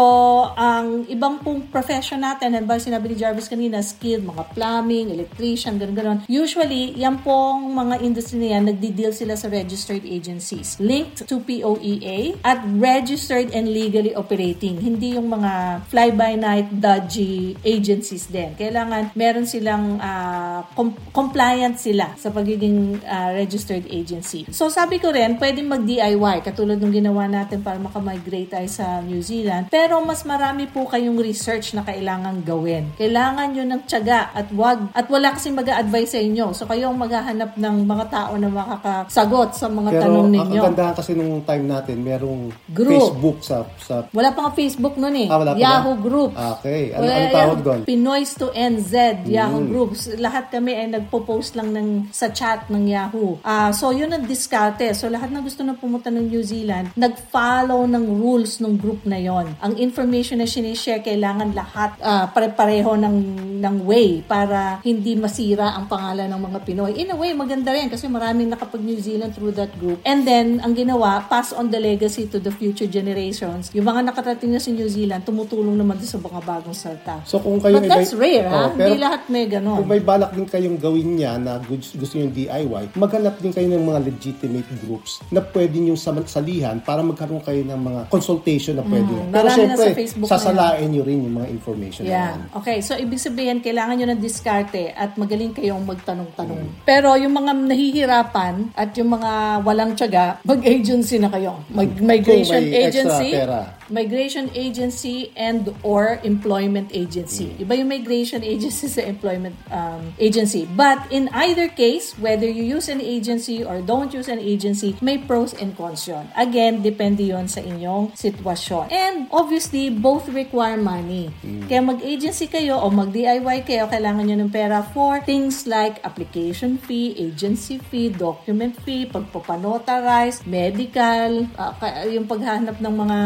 ang 0.53 1.09
ibang 1.09 1.41
pong 1.41 1.67
profession 1.73 2.21
natin, 2.21 2.53
and 2.53 2.69
ba 2.69 2.77
sinabi 2.77 3.13
ni 3.13 3.15
Jarvis 3.17 3.49
kanina, 3.49 3.81
skilled, 3.81 4.27
mga 4.27 4.53
plumbing, 4.53 5.09
electrician, 5.09 5.77
ganun 5.81 5.95
ganon 5.95 6.19
Usually, 6.25 6.95
yan 6.97 7.21
pong 7.21 7.73
mga 7.75 8.01
industry 8.01 8.41
na 8.41 8.57
yan, 8.57 8.63
nagdi-deal 8.69 9.13
sila 9.13 9.37
sa 9.37 9.47
registered 9.51 10.03
agencies 10.03 10.75
linked 10.79 11.25
to 11.27 11.41
POEA 11.41 12.37
at 12.43 12.61
registered 12.77 13.49
and 13.51 13.69
legally 13.71 14.13
operating. 14.13 14.77
Hindi 14.79 15.17
yung 15.17 15.29
mga 15.31 15.85
fly-by-night 15.89 16.77
dodgy 16.77 17.57
agencies 17.65 18.27
din. 18.29 18.53
Kailangan 18.55 19.15
meron 19.17 19.47
silang 19.49 19.97
ah, 19.99 20.67
com- 20.77 20.95
compliant 21.11 21.79
sila 21.79 22.13
sa 22.19 22.29
pagiging 22.29 23.01
ah, 23.05 23.33
registered 23.33 23.85
agency. 23.89 24.45
So 24.51 24.69
sabi 24.75 24.99
ko 24.99 25.07
rin, 25.07 25.39
pwedeng 25.39 25.71
mag-DIY 25.71 26.43
katulad 26.43 26.75
ng 26.75 26.91
ginawa 26.91 27.31
natin 27.31 27.63
para 27.63 27.79
makamigrate 27.79 28.51
tayo 28.51 28.67
sa 28.67 28.99
New 28.99 29.23
Zealand. 29.23 29.71
Pero 29.71 30.03
mas 30.03 30.27
marami 30.27 30.67
po 30.67 30.83
kayong 30.83 31.15
research 31.15 31.71
na 31.71 31.87
kailangan 31.87 32.43
gawin. 32.43 32.91
Kailangan 32.99 33.55
nyo 33.55 33.63
ng 33.63 33.81
tiyaga 33.87 34.35
at 34.35 34.51
wag 34.51 34.91
at 34.91 35.07
wala 35.07 35.31
kasi 35.31 35.55
mag-a-advise 35.55 36.11
sa 36.11 36.19
inyo. 36.19 36.51
So 36.51 36.67
kayo 36.67 36.91
ang 36.91 36.99
maghahanap 36.99 37.55
ng 37.55 37.75
mga 37.87 38.05
tao 38.11 38.35
na 38.35 38.51
makakasagot 38.51 39.55
sa 39.55 39.71
mga 39.71 39.95
Pero 39.95 40.03
tanong 40.03 40.19
ang 40.19 40.33
ninyo. 40.35 40.59
kagandahan 40.59 40.95
kasi 40.99 41.11
nung 41.15 41.39
time 41.47 41.65
natin, 41.71 41.97
merong 42.03 42.51
Group. 42.67 42.99
Facebook 42.99 43.37
sa 43.47 43.63
sa 43.79 44.11
Wala 44.11 44.35
pa 44.35 44.49
nga 44.49 44.51
Facebook 44.51 44.99
noon 44.99 45.15
eh. 45.23 45.27
Ah, 45.31 45.39
wala 45.39 45.51
pa 45.55 45.59
Yahoo 45.63 45.95
ba? 45.95 46.03
Group. 46.03 46.31
Okay. 46.35 46.91
Ano, 46.91 47.01
Wala 47.07 47.13
ano 47.15 47.27
tawag 47.31 47.59
doon? 47.63 47.79
Mm. 47.79 47.87
Pinoys 47.87 48.31
to 48.35 48.51
NZ, 48.51 49.23
Yahoo 49.31 49.63
Groups. 49.63 50.11
Lahat 50.19 50.51
kami 50.51 50.75
ay 50.75 50.91
nagpo-post 50.91 51.55
lang 51.55 51.71
ng, 51.71 52.11
sa 52.11 52.27
chat 52.35 52.67
ng 52.67 52.91
Yahoo. 52.91 53.39
Ah, 53.39 53.71
so, 53.71 53.95
yun 53.95 54.11
ang 54.11 54.27
diskarte. 54.65 54.97
So, 54.97 55.09
lahat 55.09 55.29
na 55.29 55.41
gusto 55.41 55.61
na 55.61 55.77
pumunta 55.77 56.09
ng 56.09 56.25
New 56.25 56.41
Zealand, 56.41 56.89
nag-follow 56.97 57.85
ng 57.85 58.05
rules 58.17 58.57
ng 58.61 58.73
group 58.77 59.05
na 59.05 59.21
yon. 59.21 59.53
Ang 59.61 59.77
information 59.77 60.41
na 60.41 60.49
sinishare, 60.49 61.05
kailangan 61.05 61.53
lahat 61.53 61.97
ah, 62.01 62.25
pare-pareho 62.29 62.97
ng, 62.97 63.15
ng 63.61 63.75
way 63.85 64.25
para 64.25 64.81
hindi 64.81 65.13
masira 65.13 65.77
ang 65.77 65.85
pangalan 65.85 66.29
ng 66.31 66.41
mga 66.41 66.59
Pinoy. 66.65 66.91
In 66.97 67.13
a 67.13 67.17
way, 67.17 67.33
maganda 67.37 67.69
rin 67.73 67.91
kasi 67.91 68.09
maraming 68.09 68.49
nakapag-New 68.49 68.97
Zealand 68.97 69.37
through 69.37 69.53
that 69.53 69.69
group. 69.77 70.01
And 70.05 70.25
then, 70.25 70.61
ang 70.65 70.73
ginawa, 70.73 71.25
pass 71.29 71.53
on 71.53 71.69
the 71.69 71.77
legacy 71.77 72.25
to 72.29 72.41
the 72.41 72.49
future 72.49 72.89
generations. 72.89 73.69
Yung 73.77 73.85
mga 73.85 74.09
nakarating 74.09 74.53
na 74.55 74.61
sa 74.61 74.73
New 74.73 74.89
Zealand, 74.89 75.21
tumutulong 75.27 75.77
naman 75.77 75.97
sa 76.01 76.17
mga 76.21 76.41
bagong 76.41 76.77
salta. 76.77 77.21
So 77.25 77.41
kung 77.41 77.57
kayo 77.57 77.81
But 77.81 77.85
may- 77.85 77.91
that's 77.91 78.13
rare, 78.13 78.47
ha? 78.47 78.69
Oh, 78.69 78.77
pero 78.77 78.93
Hindi 78.93 79.01
lahat 79.01 79.21
may 79.29 79.45
ganon. 79.49 79.81
Kung 79.81 79.89
may 79.89 80.03
balak 80.03 80.31
din 80.37 80.45
kayong 80.45 80.77
gawin 80.77 81.17
niya 81.17 81.41
na 81.41 81.57
gusto, 81.57 81.97
gusto 81.97 82.15
yung 82.21 82.29
DIY, 82.29 82.93
maghanap 82.93 83.41
din 83.41 83.51
kayo 83.51 83.67
ng 83.73 83.85
mga 83.85 83.99
legitimate 84.05 84.54
groups 84.85 85.19
na 85.33 85.41
pwede 85.41 85.81
nyo 85.81 85.97
salihan 86.25 86.79
para 86.79 87.01
magkaroon 87.01 87.41
kayo 87.41 87.65
ng 87.65 87.79
mga 87.79 88.01
consultation 88.13 88.77
na 88.79 88.83
pwede. 88.85 89.09
Pero 89.09 89.23
Mm, 89.25 89.31
na 89.31 89.55
syempre, 89.55 89.89
sa 90.05 90.15
na 90.19 90.27
sasalain 90.27 90.87
nyo 90.91 91.03
rin 91.03 91.19
yung 91.25 91.35
mga 91.41 91.47
information 91.49 92.03
na 92.05 92.11
yan. 92.11 92.37
Yeah. 92.45 92.57
Okay, 92.59 92.77
so 92.79 92.93
ibig 92.95 93.19
sabihin, 93.19 93.59
kailangan 93.59 93.95
nyo 93.97 94.07
ng 94.13 94.21
diskarte 94.21 94.93
at 94.93 95.15
magaling 95.17 95.51
kayong 95.55 95.83
magtanong-tanong. 95.83 96.59
Mm. 96.61 96.71
Pero 96.85 97.15
yung 97.17 97.33
mga 97.33 97.51
nahihirapan 97.55 98.55
at 98.75 98.91
yung 98.99 99.09
mga 99.15 99.31
walang 99.63 99.91
tiyaga, 99.95 100.37
mag-agency 100.45 101.17
na 101.17 101.29
kayo. 101.31 101.59
Mag- 101.71 101.99
migration 101.99 102.61
Kung 102.61 102.69
may 102.69 102.85
extra 102.85 103.01
agency, 103.01 103.29
pera. 103.33 103.59
Migration 103.89 104.49
agency 104.53 105.31
and 105.35 105.73
or 105.83 106.19
employment 106.23 106.89
agency. 106.93 107.53
Mm. 107.53 107.61
Iba 107.65 107.73
yung 107.77 107.89
migration 107.89 108.41
agency 108.43 108.87
sa 108.95 109.01
employment 109.05 109.55
um, 109.69 110.13
agency. 110.19 110.65
But 110.65 111.05
in 111.11 111.29
either 111.33 111.69
case, 111.69 112.17
whether 112.17 112.47
you 112.47 112.63
use 112.63 112.89
an 112.89 113.01
agency 113.01 113.63
or 113.63 113.81
don't 113.81 114.13
use 114.13 114.27
an 114.27 114.39
agency, 114.39 114.97
may 115.01 115.17
pros 115.17 115.53
and 115.53 115.77
cons 115.77 116.07
yun. 116.07 116.25
Again, 116.35 116.81
depende 116.81 117.25
yon 117.25 117.47
sa 117.47 117.61
inyong 117.61 118.13
sitwasyon. 118.17 118.89
And 118.91 119.27
obviously, 119.29 119.89
both 119.89 120.29
require 120.29 120.77
money. 120.77 121.29
Kaya 121.65 121.81
mag-agency 121.81 122.49
kayo 122.49 122.81
o 122.81 122.89
mag-DIY 122.89 123.65
kayo, 123.65 123.89
kailangan 123.89 124.25
nyo 124.29 124.37
ng 124.45 124.51
pera 124.51 124.81
for 124.93 125.21
things 125.21 125.65
like 125.69 126.01
application 126.05 126.77
fee, 126.77 127.13
agency 127.17 127.77
fee, 127.77 128.09
document 128.09 128.77
fee, 128.85 129.05
pagpapanotarize, 129.09 130.45
medical, 130.45 131.49
ka- 131.55 132.05
yung 132.09 132.25
paghahanap 132.29 132.77
ng 132.81 132.95
mga 132.95 133.17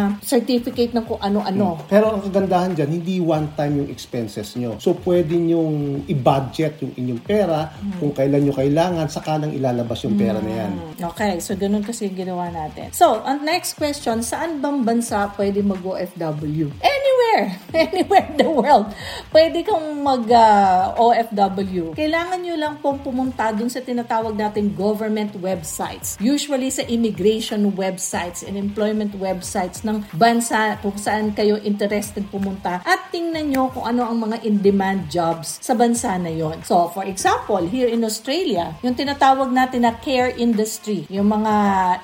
certificate 0.50 0.98
ng 0.98 1.06
kung 1.06 1.22
ano-ano. 1.22 1.78
Pero 1.86 2.18
ang 2.18 2.26
kagandahan 2.26 2.74
dyan, 2.74 2.90
hindi 2.90 3.22
one 3.22 3.54
time 3.54 3.86
yung 3.86 3.90
expenses 3.94 4.58
nyo. 4.58 4.82
So, 4.82 4.98
pwede 5.06 5.38
nyong 5.38 6.10
i-budget 6.10 6.82
yung 6.82 6.98
inyong 6.98 7.22
pera 7.22 7.70
kung 8.02 8.10
kailan 8.10 8.50
nyo 8.50 8.54
kailangan, 8.58 9.06
saka 9.14 9.38
ilalabas 9.46 10.02
yung 10.10 10.18
pera 10.18 10.42
na 10.42 10.66
yan. 10.66 10.72
Okay, 11.14 11.38
so 11.38 11.54
ganun 11.54 11.86
kasi 11.86 12.10
yung 12.10 12.18
ginawa 12.18 12.50
natin. 12.50 12.90
So, 12.90 13.22
ang 13.22 13.46
next 13.46 13.78
question, 13.78 14.26
saan 14.26 14.58
bang 14.58 14.82
bansa 14.82 15.30
pwede 15.38 15.62
mag-OFW? 15.62 16.74
Anywhere! 16.82 17.62
Anywhere 17.86 18.26
in 18.34 18.38
the 18.42 18.50
world. 18.50 18.90
Pwede 19.30 19.62
kang 19.62 20.02
mag-OFW. 20.02 21.94
Kailangan 21.94 22.42
nyo 22.42 22.56
lang 22.58 22.74
pong 22.82 23.06
pumunta 23.06 23.54
dun 23.54 23.70
sa 23.70 23.86
tinatawag 23.86 24.34
nating 24.34 24.74
government 24.74 25.38
websites. 25.38 26.18
Usually 26.18 26.74
sa 26.74 26.82
immigration 26.90 27.70
websites 27.78 28.42
and 28.42 28.58
employment 28.58 29.14
websites 29.22 29.86
ng 29.86 30.02
bansa 30.18 30.39
kung 30.80 30.96
saan 30.96 31.36
kayo 31.36 31.60
interested 31.62 32.24
pumunta 32.32 32.80
at 32.86 33.12
tingnan 33.12 33.52
nyo 33.52 33.70
kung 33.74 33.86
ano 33.86 34.08
ang 34.08 34.18
mga 34.30 34.42
in-demand 34.46 35.12
jobs 35.12 35.60
sa 35.60 35.76
bansa 35.76 36.16
na 36.18 36.32
yon. 36.32 36.62
So, 36.64 36.90
for 36.94 37.04
example, 37.06 37.62
here 37.68 37.90
in 37.90 38.02
Australia, 38.06 38.76
yung 38.82 38.96
tinatawag 38.96 39.52
natin 39.52 39.84
na 39.86 39.94
care 40.00 40.34
industry, 40.38 41.06
yung 41.10 41.30
mga 41.30 41.54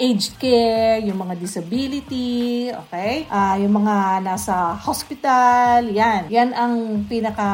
aged 0.01 0.36
care, 0.42 1.00
yung 1.01 1.22
mga 1.22 1.38
disability, 1.39 2.70
okay? 2.72 3.25
Ah, 3.30 3.56
yung 3.56 3.80
mga 3.82 4.25
nasa 4.25 4.75
hospital, 4.75 5.88
yan. 5.89 6.27
Yan 6.30 6.50
ang 6.51 7.06
pinaka 7.06 7.48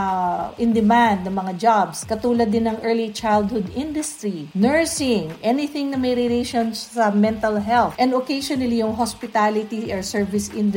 in 0.58 0.72
demand 0.72 1.28
ng 1.28 1.36
mga 1.36 1.54
jobs. 1.60 2.04
Katulad 2.08 2.50
din 2.50 2.68
ng 2.68 2.80
early 2.82 3.12
childhood 3.12 3.68
industry, 3.76 4.48
nursing, 4.56 5.32
anything 5.44 5.92
na 5.92 6.00
may 6.00 6.16
relation 6.16 6.72
sa 6.74 7.12
mental 7.12 7.60
health, 7.60 7.94
and 8.00 8.16
occasionally 8.16 8.80
yung 8.80 8.96
hospitality 8.96 9.92
or 9.92 10.00
service 10.02 10.50
industry, 10.52 10.71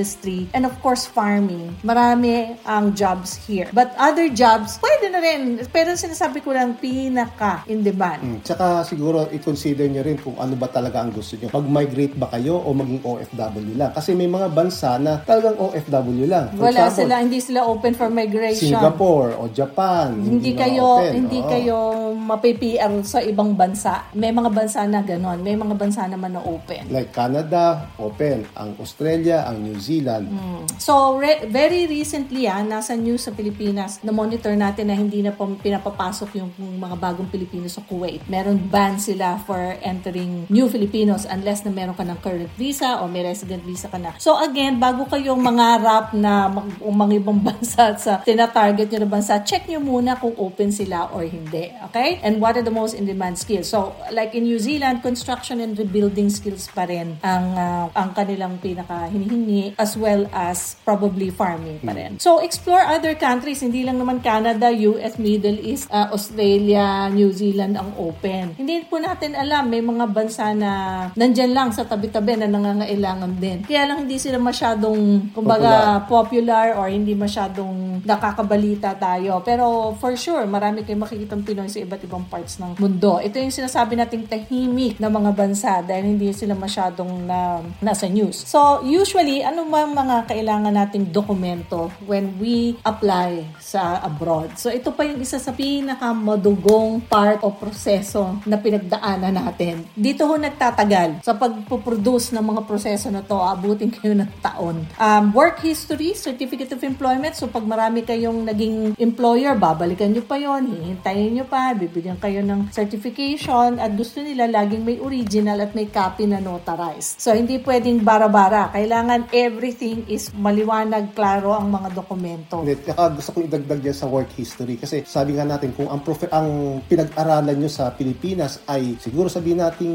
and 0.53 0.65
of 0.67 0.75
course 0.83 1.07
farming. 1.07 1.75
Marami 1.87 2.59
ang 2.67 2.93
jobs 2.93 3.39
here. 3.47 3.71
But 3.71 3.95
other 3.97 4.27
jobs, 4.29 4.77
pwede 4.83 5.15
na 5.15 5.21
rin. 5.23 5.63
Pero 5.71 5.95
sinasabi 5.95 6.43
ko 6.43 6.51
lang, 6.51 6.77
pinaka 6.79 7.63
in 7.71 7.87
demand. 7.87 8.21
Mm. 8.23 8.39
Tsaka 8.43 8.83
siguro 8.83 9.31
i-consider 9.31 9.87
nyo 9.87 10.03
rin 10.03 10.19
kung 10.19 10.35
ano 10.37 10.59
ba 10.59 10.67
talaga 10.67 11.01
ang 11.01 11.15
gusto 11.15 11.39
nyo. 11.39 11.55
Mag-migrate 11.55 12.17
ba 12.19 12.29
kayo 12.31 12.59
o 12.59 12.75
maging 12.75 13.01
OFW 13.05 13.75
lang? 13.79 13.93
Kasi 13.95 14.13
may 14.17 14.27
mga 14.27 14.51
bansa 14.51 14.99
na 14.99 15.23
talagang 15.23 15.57
OFW 15.59 16.25
lang. 16.27 16.51
For 16.57 16.69
Wala 16.71 16.91
example, 16.91 16.99
sila, 16.99 17.15
hindi 17.23 17.39
sila 17.41 17.61
open 17.65 17.93
for 17.95 18.09
migration. 18.11 18.75
Singapore 18.75 19.39
o 19.39 19.47
Japan. 19.51 20.19
hindi 20.19 20.53
na 20.55 20.59
kayo 20.67 20.83
open. 20.99 21.13
hindi 21.15 21.39
Oo. 21.41 21.49
kayo 21.49 21.77
mapi-PR 22.15 22.93
sa 23.05 23.21
ibang 23.21 23.53
bansa. 23.55 24.09
May 24.17 24.33
mga 24.33 24.51
bansa 24.51 24.83
na 24.89 25.01
ganon. 25.05 25.41
May 25.45 25.55
mga 25.55 25.75
bansa 25.77 26.09
naman 26.09 26.35
na 26.35 26.43
open. 26.43 26.89
Like 26.91 27.13
Canada, 27.13 27.91
open. 28.01 28.49
Ang 28.57 28.77
Australia, 28.81 29.45
ang 29.47 29.61
New 29.61 29.77
Zealand. 29.85 30.33
So, 30.81 31.21
re- 31.21 31.45
very 31.45 31.85
recently, 31.85 32.49
ah, 32.49 32.65
nasa 32.65 32.97
news 32.97 33.29
sa 33.29 33.33
Pilipinas, 33.37 34.01
na-monitor 34.01 34.57
natin 34.57 34.89
na 34.89 34.97
hindi 34.97 35.21
na 35.21 35.37
pinapapasok 35.37 36.41
yung 36.41 36.51
mga 36.57 36.97
bagong 36.97 37.29
Pilipino 37.29 37.69
sa 37.69 37.85
Kuwait. 37.85 38.25
Meron 38.27 38.57
ban 38.57 38.97
sila 38.97 39.37
for 39.45 39.77
entering 39.85 40.49
new 40.49 40.67
Filipinos 40.73 41.29
unless 41.29 41.63
na 41.69 41.71
meron 41.71 41.93
ka 41.93 42.03
ng 42.03 42.19
current 42.25 42.51
visa 42.57 43.05
o 43.05 43.09
may 43.09 43.21
resident 43.21 43.61
visa 43.69 43.93
ka 43.93 44.01
na. 44.01 44.17
So, 44.17 44.41
again, 44.41 44.81
bago 44.81 45.05
kayong 45.05 45.39
mangarap 45.39 46.17
na 46.17 46.49
mag- 46.49 46.81
umang 46.81 47.13
ibang 47.13 47.39
bansa 47.47 47.95
sa 48.01 48.25
tina-target 48.25 48.89
nyo 48.89 49.01
na 49.05 49.11
bansa, 49.11 49.45
check 49.45 49.69
nyo 49.69 49.79
muna 49.85 50.17
kung 50.17 50.33
open 50.41 50.73
sila 50.73 51.13
or 51.13 51.29
hindi. 51.29 51.71
Okay? 51.93 52.25
And 52.25 52.41
what 52.41 52.57
are 52.57 52.65
the 52.65 52.75
most 52.75 52.97
in-demand 52.97 53.37
skills? 53.37 53.69
So, 53.69 53.93
like 54.11 54.33
in 54.33 54.49
New 54.49 54.59
Zealand, 54.59 55.05
construction 55.05 55.61
and 55.61 55.77
rebuilding 55.77 56.33
skills 56.33 56.71
pa 56.73 56.89
rin 56.89 57.21
ang, 57.21 57.45
ah, 57.55 57.87
ang 57.93 58.17
kanilang 58.17 58.57
pinaka 58.59 59.07
hinihingi 59.13 59.74
as 59.77 59.99
well 59.99 60.27
as 60.31 60.79
probably 60.83 61.31
farming 61.31 61.81
pa 61.83 61.93
rin. 61.93 62.19
So, 62.19 62.41
explore 62.41 62.83
other 62.85 63.15
countries. 63.19 63.61
Hindi 63.61 63.85
lang 63.87 63.99
naman 63.99 64.21
Canada, 64.23 64.71
US, 64.71 65.19
Middle 65.19 65.59
East, 65.61 65.91
ah, 65.91 66.11
Australia, 66.15 67.09
New 67.11 67.31
Zealand 67.35 67.79
ang 67.79 67.95
open. 67.99 68.55
Hindi 68.59 68.87
po 68.87 69.01
natin 69.01 69.35
alam, 69.35 69.71
may 69.71 69.83
mga 69.83 70.05
bansa 70.11 70.53
na 70.55 70.71
nandyan 71.17 71.53
lang 71.53 71.69
sa 71.73 71.87
tabi-tabi 71.87 72.39
na 72.39 72.49
nangangailangan 72.51 73.33
din. 73.39 73.59
Kaya 73.65 73.89
lang 73.89 74.07
hindi 74.07 74.19
sila 74.21 74.39
masyadong, 74.39 75.33
kumbaga, 75.35 76.05
popular 76.07 76.77
or 76.79 76.91
hindi 76.91 77.17
masyadong 77.17 78.05
nakakabalita 78.05 78.95
tayo. 78.99 79.41
Pero 79.43 79.97
for 79.99 80.15
sure, 80.15 80.45
marami 80.47 80.85
kayong 80.85 81.05
makikitang 81.09 81.43
Pinoy 81.43 81.69
sa 81.69 81.81
iba't 81.83 82.03
ibang 82.05 82.25
parts 82.29 82.61
ng 82.61 82.79
mundo. 82.79 83.19
Ito 83.19 83.41
yung 83.41 83.55
sinasabi 83.55 83.97
nating 83.97 84.29
tahimik 84.29 85.01
na 85.01 85.09
mga 85.09 85.31
bansa 85.33 85.81
dahil 85.85 86.17
hindi 86.17 86.31
sila 86.31 86.53
masyadong 86.57 87.27
na, 87.27 87.61
nasa 87.81 88.07
news. 88.07 88.45
So, 88.45 88.85
usually, 88.85 89.41
ano 89.41 89.64
ang 89.73 89.97
mga 89.97 90.29
kailangan 90.29 90.75
nating 90.77 91.09
dokumento 91.09 91.89
when 92.05 92.37
we 92.37 92.77
apply 92.85 93.49
sa 93.57 93.99
abroad? 94.05 94.53
So, 94.61 94.69
ito 94.69 94.93
pa 94.93 95.09
yung 95.09 95.25
isa 95.25 95.41
sa 95.41 95.57
pinakamadugong 95.57 97.09
part 97.09 97.41
o 97.41 97.49
proseso 97.49 98.37
na 98.45 98.61
pinagdaanan 98.61 99.33
natin. 99.33 99.89
Dito 99.97 100.29
ho 100.29 100.37
nagtatagal 100.37 101.25
sa 101.25 101.33
pagpuproduce 101.33 102.37
ng 102.37 102.45
mga 102.45 102.63
proseso 102.69 103.09
na 103.09 103.25
to, 103.25 103.41
abutin 103.41 103.89
kayo 103.89 104.13
ng 104.13 104.29
taon. 104.45 104.85
Um, 105.01 105.33
work 105.33 105.65
history, 105.65 106.13
certificate 106.13 106.77
of 106.77 106.85
employment. 106.85 107.33
So, 107.33 107.49
pag 107.49 107.65
marami 107.65 108.05
kayong 108.05 108.45
naging 108.45 109.01
employer, 109.01 109.57
babalikan 109.57 110.13
nyo 110.13 110.23
pa 110.29 110.37
yon 110.37 110.69
hihintayin 110.69 111.41
nyo 111.41 111.47
pa, 111.49 111.73
bibigyan 111.73 112.21
kayo 112.21 112.45
ng 112.45 112.69
certification 112.69 113.81
at 113.81 113.97
gusto 113.97 114.21
nila 114.21 114.45
laging 114.45 114.85
may 114.85 115.01
original 115.01 115.57
at 115.65 115.73
may 115.73 115.89
copy 115.89 116.29
na 116.29 116.43
notarized. 116.43 117.17
So, 117.17 117.33
hindi 117.33 117.57
pwedeng 117.65 118.05
bara-bara. 118.05 118.69
Kailangan 118.75 119.33
every 119.33 119.54
everything 119.55 120.03
is 120.09 120.35
maliwanag, 120.35 121.15
klaro 121.15 121.55
ang 121.55 121.71
mga 121.71 121.95
dokumento. 121.95 122.61
Hindi, 122.61 122.75
Kaya 122.85 123.07
gusto 123.09 123.31
kong 123.31 123.47
idagdag 123.47 123.81
yan 123.81 123.95
sa 123.95 124.07
work 124.07 124.35
history 124.35 124.75
kasi 124.75 125.07
sabi 125.07 125.39
nga 125.39 125.47
natin 125.47 125.71
kung 125.71 125.87
ang 125.87 126.03
profe- 126.03 126.29
ang 126.29 126.49
pinag-aralan 126.85 127.55
nyo 127.55 127.71
sa 127.71 127.95
Pilipinas 127.95 128.59
ay 128.67 128.99
siguro 128.99 129.31
sabihin 129.31 129.63
nating 129.63 129.95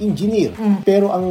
engineer 0.00 0.50
pero 0.82 1.14
ang 1.14 1.26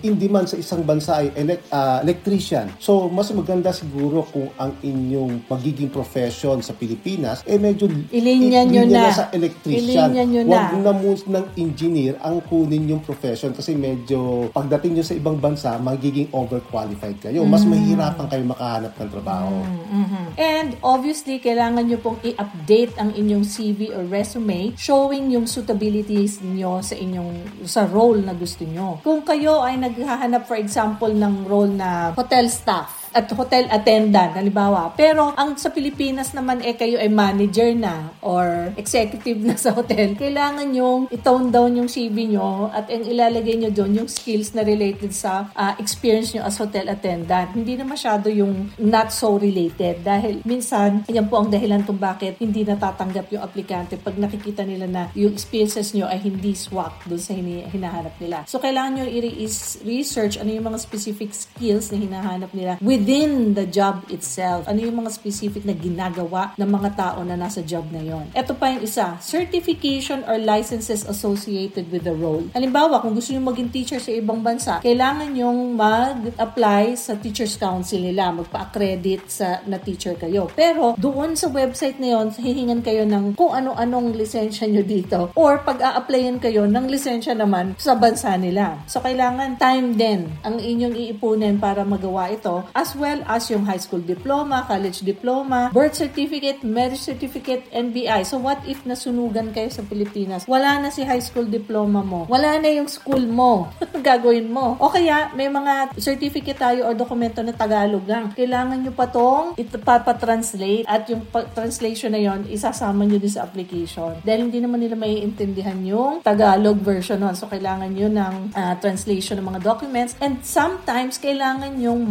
in 0.00 0.16
demand 0.16 0.48
sa 0.48 0.56
isang 0.56 0.80
bansa 0.82 1.20
ay 1.20 1.28
elec- 1.36 1.68
ah, 1.70 2.00
electrician. 2.00 2.72
So 2.78 3.06
mas 3.08 3.28
maganda 3.30 3.70
siguro 3.70 4.24
kung 4.24 4.48
ang 4.56 4.72
inyong 4.80 5.44
magiging 5.46 5.92
profession 5.92 6.64
sa 6.64 6.72
Pilipinas 6.72 7.44
eh 7.44 7.60
medyo 7.60 7.84
Ilinya 8.08 8.64
nyo 8.64 8.82
ilinya 8.82 9.04
na. 9.04 9.12
sa 9.12 9.24
electrician. 9.30 10.08
Ilinya 10.08 10.24
nyo 10.24 10.40
Huwag 10.44 10.64
na. 10.72 10.80
na 10.80 10.92
muna 10.94 11.16
ng 11.28 11.46
engineer 11.56 12.16
ang 12.20 12.40
kunin 12.42 12.88
yung 12.88 13.02
profession 13.02 13.52
kasi 13.52 13.74
medyo 13.74 14.48
pagdating 14.50 14.96
nyo 14.96 15.04
sa 15.04 15.12
ibang 15.12 15.36
bansa 15.36 15.76
magiging 15.78 16.30
overqualified 16.30 17.07
kayo. 17.16 17.48
Mas 17.48 17.64
Mm. 17.64 17.72
mahihirapan 17.72 18.26
kayo 18.28 18.42
makahanap 18.44 18.92
ng 18.92 19.10
trabaho. 19.10 19.56
Mhm. 19.88 20.24
And 20.36 20.68
obviously, 20.84 21.40
kailangan 21.40 21.88
nyo 21.88 21.98
pong 21.98 22.18
i-update 22.20 22.92
ang 23.00 23.16
inyong 23.16 23.48
CV 23.48 23.88
or 23.88 24.04
resume 24.04 24.76
showing 24.76 25.32
yung 25.32 25.48
suitabilities 25.48 26.44
nyo 26.44 26.84
sa 26.84 26.92
inyong 26.92 27.62
sa 27.64 27.88
role 27.88 28.20
na 28.20 28.34
gusto 28.34 28.66
nyo. 28.66 29.00
Kung 29.00 29.22
kayo 29.22 29.62
ay 29.62 29.78
naghahanap 29.78 30.44
for 30.44 30.58
example 30.58 31.08
ng 31.08 31.46
role 31.46 31.70
na 31.70 32.12
hotel 32.12 32.50
staff, 32.50 32.97
at 33.18 33.26
hotel 33.34 33.66
attendant, 33.66 34.38
halimbawa. 34.38 34.94
Pero 34.94 35.34
ang 35.34 35.58
sa 35.58 35.74
Pilipinas 35.74 36.30
naman 36.30 36.62
eh 36.62 36.78
kayo 36.78 37.02
ay 37.02 37.10
manager 37.10 37.74
na 37.74 38.14
or 38.22 38.70
executive 38.78 39.42
na 39.42 39.58
sa 39.58 39.74
hotel, 39.74 40.14
kailangan 40.14 40.70
yung 40.70 41.10
i-tone 41.10 41.50
down 41.50 41.74
yung 41.74 41.90
CV 41.90 42.30
nyo 42.30 42.70
at 42.70 42.86
ang 42.86 43.02
ilalagay 43.02 43.58
nyo 43.58 43.74
doon 43.74 44.04
yung 44.04 44.08
skills 44.08 44.54
na 44.54 44.62
related 44.62 45.10
sa 45.10 45.50
ah, 45.58 45.74
experience 45.82 46.30
nyo 46.30 46.46
as 46.46 46.54
hotel 46.62 46.86
attendant. 46.86 47.50
Hindi 47.58 47.74
na 47.74 47.82
masyado 47.82 48.30
yung 48.30 48.70
not 48.78 49.10
so 49.10 49.34
related 49.34 50.06
dahil 50.06 50.46
minsan, 50.46 51.02
yan 51.10 51.26
po 51.26 51.42
ang 51.42 51.50
dahilan 51.50 51.82
kung 51.82 51.98
bakit 51.98 52.38
hindi 52.38 52.62
natatanggap 52.62 53.34
yung 53.34 53.42
aplikante 53.42 53.98
pag 53.98 54.14
nakikita 54.14 54.62
nila 54.62 54.86
na 54.86 55.02
yung 55.18 55.34
experiences 55.34 55.90
nyo 55.90 56.06
ay 56.06 56.22
hindi 56.22 56.54
swak 56.54 57.10
doon 57.10 57.18
sa 57.18 57.34
hinahanap 57.34 58.14
nila. 58.22 58.46
So, 58.46 58.62
kailangan 58.62 59.02
nyo 59.02 59.06
i-research 59.10 60.38
ano 60.38 60.54
yung 60.54 60.70
mga 60.70 60.78
specific 60.78 61.34
skills 61.34 61.90
na 61.90 61.98
hinahanap 61.98 62.54
nila 62.54 62.78
within 63.08 63.56
the 63.56 63.64
job 63.64 64.04
itself. 64.12 64.68
Ano 64.68 64.84
yung 64.84 65.00
mga 65.00 65.16
specific 65.16 65.64
na 65.64 65.72
ginagawa 65.72 66.52
ng 66.60 66.68
mga 66.68 66.92
tao 66.92 67.24
na 67.24 67.40
nasa 67.40 67.64
job 67.64 67.88
na 67.88 68.04
yon. 68.04 68.28
Ito 68.36 68.52
pa 68.52 68.68
yung 68.68 68.84
isa, 68.84 69.16
certification 69.24 70.20
or 70.28 70.36
licenses 70.36 71.08
associated 71.08 71.88
with 71.88 72.04
the 72.04 72.12
role. 72.12 72.44
Halimbawa, 72.52 73.00
kung 73.00 73.16
gusto 73.16 73.32
nyo 73.32 73.48
maging 73.48 73.72
teacher 73.72 73.96
sa 73.96 74.12
ibang 74.12 74.44
bansa, 74.44 74.84
kailangan 74.84 75.32
yung 75.32 75.72
mag-apply 75.72 77.00
sa 77.00 77.16
Teachers 77.16 77.56
Council 77.56 78.04
nila, 78.04 78.28
magpa-accredit 78.28 79.24
sa 79.32 79.64
na 79.64 79.80
teacher 79.80 80.12
kayo. 80.12 80.52
Pero 80.52 80.92
doon 81.00 81.32
sa 81.32 81.48
website 81.48 81.96
na 81.96 82.20
yon, 82.20 82.28
hihingan 82.28 82.84
kayo 82.84 83.08
ng 83.08 83.40
kung 83.40 83.56
ano-anong 83.56 84.12
lisensya 84.12 84.68
nyo 84.68 84.84
dito 84.84 85.32
or 85.32 85.64
pag-a-applyan 85.64 86.36
kayo 86.36 86.68
ng 86.68 86.84
lisensya 86.92 87.32
naman 87.32 87.72
sa 87.80 87.96
bansa 87.96 88.36
nila. 88.36 88.84
So, 88.84 89.00
kailangan 89.00 89.56
time 89.56 89.96
din 89.96 90.28
ang 90.44 90.60
inyong 90.60 90.92
iipunin 90.92 91.56
para 91.56 91.88
magawa 91.88 92.28
ito 92.28 92.68
as 92.76 92.87
well 92.94 93.20
as 93.26 93.48
yung 93.50 93.64
high 93.64 93.80
school 93.80 94.00
diploma, 94.00 94.64
college 94.68 95.02
diploma, 95.02 95.72
birth 95.72 95.96
certificate, 95.96 96.62
marriage 96.62 97.02
certificate, 97.02 97.66
NBI. 97.72 98.24
So, 98.24 98.38
what 98.38 98.60
if 98.64 98.84
nasunugan 98.84 99.52
kayo 99.52 99.68
sa 99.72 99.84
Pilipinas? 99.84 100.44
Wala 100.48 100.80
na 100.80 100.88
si 100.92 101.04
high 101.04 101.22
school 101.22 101.48
diploma 101.48 102.04
mo. 102.04 102.24
Wala 102.30 102.60
na 102.60 102.68
yung 102.70 102.86
school 102.86 103.24
mo. 103.24 103.72
Gagawin 104.08 104.48
mo. 104.48 104.78
O 104.78 104.92
kaya, 104.92 105.32
may 105.34 105.50
mga 105.50 105.96
certificate 105.98 106.58
tayo 106.58 106.86
or 106.86 106.94
dokumento 106.94 107.40
na 107.40 107.52
Tagalog 107.54 108.04
lang. 108.06 108.30
Kailangan 108.32 108.78
nyo 108.84 108.92
pa 108.94 109.06
tong 109.08 109.56
ipapatranslate 109.58 110.86
at 110.86 111.08
yung 111.10 111.24
translation 111.52 112.12
na 112.12 112.20
yon 112.20 112.46
isasama 112.48 113.04
nyo 113.04 113.18
din 113.18 113.32
sa 113.32 113.44
application. 113.44 114.20
Dahil 114.22 114.48
hindi 114.48 114.60
naman 114.62 114.80
nila 114.80 114.94
maiintindihan 114.94 115.78
yung 115.84 116.20
Tagalog 116.22 116.78
version 116.80 117.18
nun. 117.20 117.34
So, 117.34 117.50
kailangan 117.50 117.90
nyo 117.92 118.08
ng 118.08 118.34
ah, 118.54 118.74
translation 118.78 119.40
ng 119.40 119.46
mga 119.54 119.60
documents. 119.64 120.12
And 120.22 120.40
sometimes, 120.42 121.18
kailangan 121.18 121.78
yung 121.82 122.06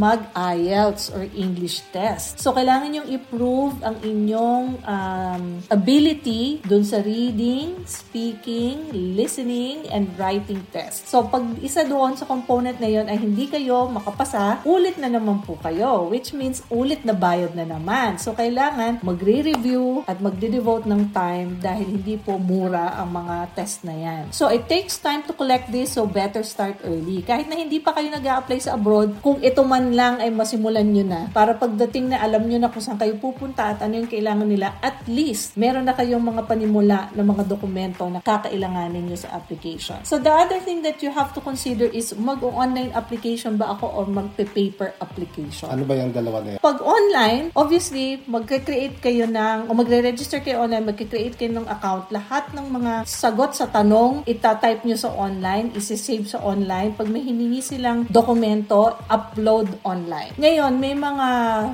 mag-IELTS 0.68 1.16
or 1.16 1.24
English 1.32 1.80
test. 1.96 2.44
So, 2.44 2.52
kailangan 2.52 2.92
yung 2.92 3.08
i-prove 3.08 3.80
ang 3.80 4.04
inyong 4.04 4.84
um, 4.84 5.44
ability 5.72 6.60
dun 6.68 6.84
sa 6.84 7.00
reading, 7.00 7.88
speaking, 7.88 8.92
listening, 9.16 9.88
and 9.88 10.12
writing 10.20 10.60
test. 10.76 11.08
So, 11.08 11.24
pag 11.24 11.48
isa 11.64 11.88
doon 11.88 12.20
sa 12.20 12.28
component 12.28 12.84
na 12.84 12.92
yon 12.92 13.08
ay 13.08 13.16
hindi 13.16 13.48
kayo 13.48 13.88
makapasa, 13.88 14.60
ulit 14.68 15.00
na 15.00 15.08
naman 15.08 15.40
po 15.48 15.56
kayo. 15.64 16.12
Which 16.12 16.36
means, 16.36 16.60
ulit 16.68 17.08
na 17.08 17.16
bayad 17.16 17.56
na 17.56 17.64
naman. 17.64 18.20
So, 18.20 18.36
kailangan 18.36 19.00
magre-review 19.08 20.04
at 20.04 20.20
magde-devote 20.20 20.84
ng 20.84 21.16
time 21.16 21.64
dahil 21.64 21.88
hindi 21.88 22.20
po 22.20 22.36
mura 22.36 23.00
ang 23.00 23.16
mga 23.16 23.56
test 23.56 23.88
na 23.88 23.96
yan. 23.96 24.24
So, 24.36 24.52
it 24.52 24.68
takes 24.68 25.00
time 25.00 25.24
to 25.32 25.34
collect 25.34 25.72
this, 25.72 25.96
so 25.96 26.04
better 26.04 26.44
start 26.44 26.84
early. 26.84 27.24
Kahit 27.24 27.48
na 27.48 27.56
hindi 27.56 27.80
pa 27.80 27.96
kayo 27.96 28.12
nag 28.12 28.26
apply 28.28 28.60
sa 28.60 28.76
abroad, 28.76 29.24
kung 29.24 29.40
ito 29.40 29.64
man 29.64 29.96
lang 29.96 30.20
ay 30.20 30.28
masimulan 30.58 30.90
nyo 30.90 31.06
na, 31.06 31.22
para 31.30 31.54
pagdating 31.54 32.10
na 32.10 32.18
alam 32.18 32.42
nyo 32.50 32.58
na 32.58 32.74
kung 32.74 32.82
saan 32.82 32.98
kayo 32.98 33.14
pupunta 33.22 33.70
at 33.70 33.86
ano 33.86 34.02
yung 34.02 34.10
kailangan 34.10 34.50
nila, 34.50 34.82
at 34.82 35.06
least, 35.06 35.54
meron 35.54 35.86
na 35.86 35.94
kayong 35.94 36.26
mga 36.26 36.50
panimula 36.50 37.14
ng 37.14 37.22
mga 37.22 37.44
dokumento 37.46 38.10
na 38.10 38.26
kakailanganin 38.26 39.06
nyo 39.06 39.14
sa 39.14 39.38
application. 39.38 40.02
So, 40.02 40.18
the 40.18 40.34
other 40.34 40.58
thing 40.58 40.82
that 40.82 41.06
you 41.06 41.14
have 41.14 41.30
to 41.38 41.40
consider 41.46 41.86
is 41.86 42.18
mag-online 42.18 42.90
application 42.98 43.62
ba 43.62 43.78
ako 43.78 43.86
or 43.86 44.04
mag-paper 44.10 44.98
application? 44.98 45.70
Ano 45.70 45.86
ba 45.86 45.94
yung 45.94 46.10
dalawa 46.10 46.42
na 46.42 46.58
yan? 46.58 46.60
Pag 46.66 46.82
online, 46.82 47.54
obviously, 47.54 48.26
magka-create 48.26 48.98
kayo 48.98 49.30
ng, 49.30 49.70
o 49.70 49.78
magre-register 49.78 50.42
kayo 50.42 50.66
online, 50.66 50.90
magka-create 50.90 51.38
kayo 51.38 51.54
ng 51.54 51.70
account. 51.70 52.10
Lahat 52.10 52.50
ng 52.58 52.66
mga 52.66 53.06
sagot 53.06 53.54
sa 53.54 53.70
tanong, 53.70 54.26
itatype 54.26 54.82
nyo 54.90 54.98
sa 54.98 55.14
online, 55.14 55.70
isi-save 55.78 56.26
sa 56.26 56.42
online. 56.42 56.98
Pag 56.98 57.14
may 57.14 57.22
hiningi 57.22 57.62
silang 57.62 58.10
dokumento, 58.10 58.98
upload 59.06 59.70
online. 59.86 60.34
Ngayon, 60.40 60.47
may 60.80 60.96
mga 60.96 61.30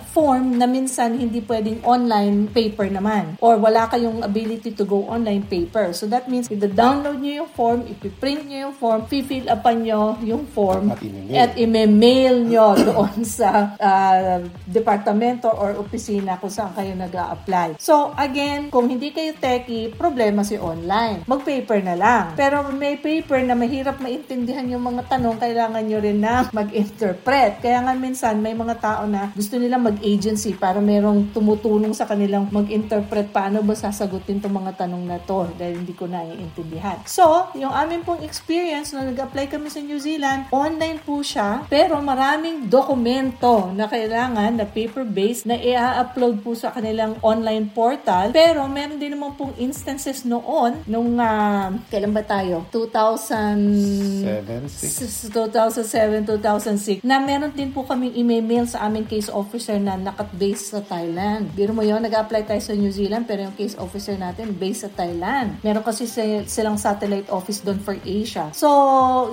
form 0.09 0.57
na 0.57 0.65
minsan 0.65 1.13
hindi 1.13 1.45
pwedeng 1.45 1.85
online 1.85 2.49
paper 2.49 2.89
naman. 2.89 3.37
Or 3.37 3.61
wala 3.61 3.85
kayong 3.85 4.25
ability 4.25 4.73
to 4.73 4.81
go 4.89 5.05
online 5.05 5.45
paper. 5.45 5.93
So 5.93 6.09
that 6.09 6.25
means, 6.25 6.49
ida-download 6.49 7.21
nyo 7.21 7.45
yung 7.45 7.51
form, 7.53 7.85
ipiprint 7.85 8.49
nyo 8.49 8.57
yung 8.69 8.75
form, 8.75 9.05
fill 9.05 9.45
upan 9.45 9.85
nyo 9.85 10.17
yung 10.25 10.49
form, 10.49 10.89
At 10.89 11.53
i-mail. 11.53 12.49
nyo 12.49 12.67
doon 12.89 13.21
sa 13.21 13.77
ah, 13.77 14.41
departamento 14.65 15.53
or 15.53 15.77
opisina 15.77 16.41
kung 16.41 16.49
saan 16.49 16.73
kayo 16.73 16.97
nag 16.97 17.13
apply 17.13 17.77
So, 17.77 18.09
again, 18.17 18.73
kung 18.73 18.89
hindi 18.89 19.13
kayo 19.13 19.37
techie, 19.37 19.93
problema 19.93 20.41
si 20.41 20.57
online. 20.57 21.29
Mag-paper 21.29 21.79
na 21.85 21.93
lang. 21.93 22.23
Pero 22.33 22.65
may 22.73 22.97
paper 22.97 23.45
na 23.45 23.53
mahirap 23.53 24.01
maintindihan 24.01 24.65
yung 24.65 24.81
mga 24.81 25.13
tanong, 25.13 25.37
kailangan 25.37 25.83
nyo 25.85 25.99
rin 26.01 26.17
na 26.17 26.49
mag-interpret. 26.49 27.61
Kaya 27.61 27.85
nga 27.85 27.93
minsan, 27.93 28.41
may 28.41 28.55
mga 28.63 28.79
tao 28.79 29.03
na 29.03 29.29
gusto 29.35 29.59
nila 29.59 29.75
mag-agency 29.75 30.55
para 30.55 30.79
merong 30.79 31.35
tumutulong 31.35 31.91
sa 31.91 32.07
kanilang 32.07 32.47
mag-interpret 32.47 33.27
paano 33.35 33.59
ba 33.59 33.75
sasagutin 33.75 34.39
itong 34.39 34.55
mga 34.55 34.87
tanong 34.87 35.03
na 35.03 35.19
to 35.19 35.51
dahil 35.59 35.83
hindi 35.83 35.91
ko 35.91 36.07
naiintindihan. 36.07 37.03
So, 37.03 37.51
yung 37.59 37.75
amin 37.75 38.07
pong 38.07 38.23
experience 38.23 38.95
na 38.95 39.03
nag-apply 39.03 39.51
kami 39.51 39.67
sa 39.67 39.83
New 39.83 39.99
Zealand, 39.99 40.47
online 40.55 41.03
po 41.03 41.19
siya, 41.19 41.67
pero 41.67 41.99
maraming 41.99 42.71
dokumento 42.71 43.69
na 43.75 43.91
kailangan 43.91 44.55
na 44.55 44.65
paper-based 44.65 45.43
na 45.43 45.59
i-upload 45.59 46.39
po 46.39 46.55
sa 46.55 46.71
kanilang 46.71 47.19
online 47.19 47.67
portal. 47.67 48.31
Pero 48.31 48.63
meron 48.71 49.01
din 49.01 49.17
naman 49.17 49.35
pong 49.35 49.51
instances 49.59 50.23
noon, 50.23 50.79
nung, 50.87 51.19
ah, 51.19 51.75
kailan 51.91 52.15
ba 52.15 52.23
tayo? 52.23 52.63
2000... 52.71 54.23
Seven, 54.23 54.61
six? 54.71 55.27
2007, 55.33 56.23
2006, 56.39 57.03
na 57.03 57.19
meron 57.19 57.51
din 57.51 57.73
po 57.73 57.83
kaming 57.83 58.15
email 58.53 58.69
sa 58.69 58.85
aming 58.85 59.09
case 59.09 59.33
officer 59.33 59.81
na 59.81 59.97
nakat-base 59.97 60.77
sa 60.77 60.79
Thailand. 60.85 61.49
Biro 61.57 61.73
mo 61.73 61.81
yun, 61.81 62.05
nag-apply 62.05 62.45
tayo 62.45 62.61
sa 62.61 62.77
New 62.77 62.93
Zealand, 62.93 63.25
pero 63.25 63.41
yung 63.41 63.57
case 63.57 63.73
officer 63.81 64.13
natin, 64.13 64.53
based 64.53 64.85
sa 64.85 64.93
Thailand. 64.93 65.57
Meron 65.65 65.81
kasi 65.81 66.05
si- 66.05 66.45
silang 66.45 66.77
satellite 66.77 67.33
office 67.33 67.65
doon 67.65 67.81
for 67.81 67.97
Asia. 68.05 68.53
So, 68.53 68.69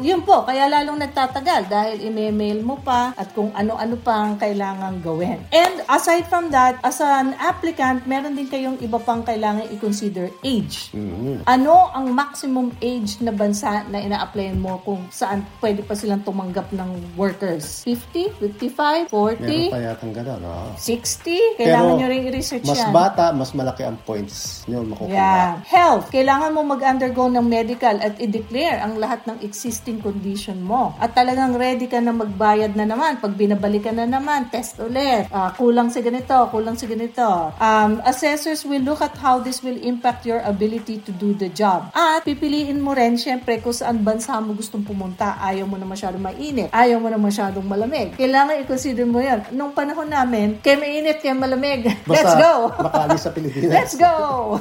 yun 0.01 0.25
po, 0.25 0.49
kaya 0.49 0.73
lalong 0.73 0.97
nagtatagal 0.97 1.69
dahil 1.69 2.01
email 2.01 2.65
mo 2.65 2.81
pa 2.81 3.13
at 3.13 3.37
kung 3.37 3.53
ano-ano 3.53 4.01
pang 4.01 4.41
kailangan 4.41 5.05
gawin. 5.05 5.45
And 5.53 5.85
aside 5.85 6.25
from 6.33 6.49
that, 6.57 6.81
as 6.81 7.05
an 7.05 7.37
applicant, 7.37 8.09
meron 8.09 8.41
din 8.41 8.49
kayong 8.49 8.81
iba 8.81 8.97
pang 8.97 9.21
kailangan 9.21 9.69
i-consider 9.69 10.33
age. 10.41 10.97
Ano 11.45 11.93
ang 11.93 12.09
maximum 12.17 12.73
age 12.81 13.21
na 13.21 13.37
bansa 13.37 13.85
na 13.93 14.01
ina-applyan 14.01 14.57
mo 14.57 14.81
kung 14.81 15.05
saan 15.13 15.45
pwede 15.61 15.85
pa 15.85 15.93
silang 15.93 16.25
tumanggap 16.25 16.73
ng 16.73 17.21
workers? 17.21 17.85
50? 17.85 18.41
55? 18.41 19.10
40, 19.11 19.43
Meron 19.43 19.75
pa 19.75 19.81
yatang 19.83 20.13
gano'n. 20.15 20.41
oo. 20.41 20.69
60. 20.79 21.59
Kailangan 21.59 21.83
Pero, 21.85 21.99
nyo 21.99 22.07
rin 22.07 22.23
i-research 22.31 22.63
Mas 22.63 22.79
yan. 22.79 22.95
bata, 22.95 23.35
mas 23.35 23.51
malaki 23.51 23.83
ang 23.83 23.99
points 24.01 24.63
nyo 24.65 24.87
makukuha. 24.87 25.11
Yeah. 25.11 25.59
Health. 25.67 26.09
Kailangan 26.09 26.55
mo 26.55 26.63
mag-undergo 26.63 27.27
ng 27.27 27.43
medical 27.43 27.99
at 27.99 28.15
i-declare 28.17 28.79
ang 28.79 28.97
lahat 28.97 29.27
ng 29.27 29.43
existing 29.43 29.99
condition 29.99 30.63
mo. 30.63 30.95
At 30.97 31.13
talagang 31.13 31.59
ready 31.59 31.85
ka 31.85 31.99
na 31.99 32.15
magbayad 32.15 32.79
na 32.79 32.87
naman. 32.87 33.19
Pag 33.19 33.35
binabalikan 33.35 33.99
na 33.99 34.07
naman, 34.07 34.47
test 34.49 34.79
ulit. 34.79 35.27
Ah, 35.29 35.51
kulang 35.51 35.91
sa 35.91 35.99
ganito, 35.99 36.31
kulang 36.49 36.79
sa 36.79 36.87
ganito. 36.87 37.51
Um, 37.59 37.99
assessors 38.07 38.63
will 38.63 38.81
look 38.81 39.03
at 39.03 39.19
how 39.19 39.43
this 39.43 39.59
will 39.61 39.77
impact 39.77 40.23
your 40.23 40.39
ability 40.47 41.03
to 41.03 41.11
do 41.11 41.35
the 41.35 41.51
job. 41.51 41.91
At 41.91 42.23
pipiliin 42.23 42.79
mo 42.79 42.95
rin, 42.95 43.19
syempre, 43.19 43.59
kung 43.59 43.75
saan 43.75 44.07
bansa 44.07 44.39
mo 44.39 44.55
gustong 44.55 44.87
pumunta. 44.87 45.35
Ayaw 45.41 45.67
mo 45.67 45.75
na 45.75 45.85
masyadong 45.85 46.23
mainit. 46.23 46.71
Ayaw 46.71 47.03
mo 47.03 47.11
na 47.11 47.19
masyadong 47.19 47.67
malamig. 47.67 48.15
Kailangan 48.15 48.63
i-consider 48.63 49.00
mo 49.07 49.21
yan. 49.21 49.45
Nung 49.55 49.73
panahon 49.73 50.09
namin, 50.09 50.59
kaya 50.61 50.77
mainit, 50.77 51.21
kaya 51.23 51.37
malamig. 51.37 51.87
Let's 52.11 52.35
Basta 52.35 52.41
go! 52.41 52.53
makaalis 52.81 53.21
sa 53.25 53.31
Pilipinas. 53.37 53.73
Let's 53.73 53.95
go! 53.97 54.15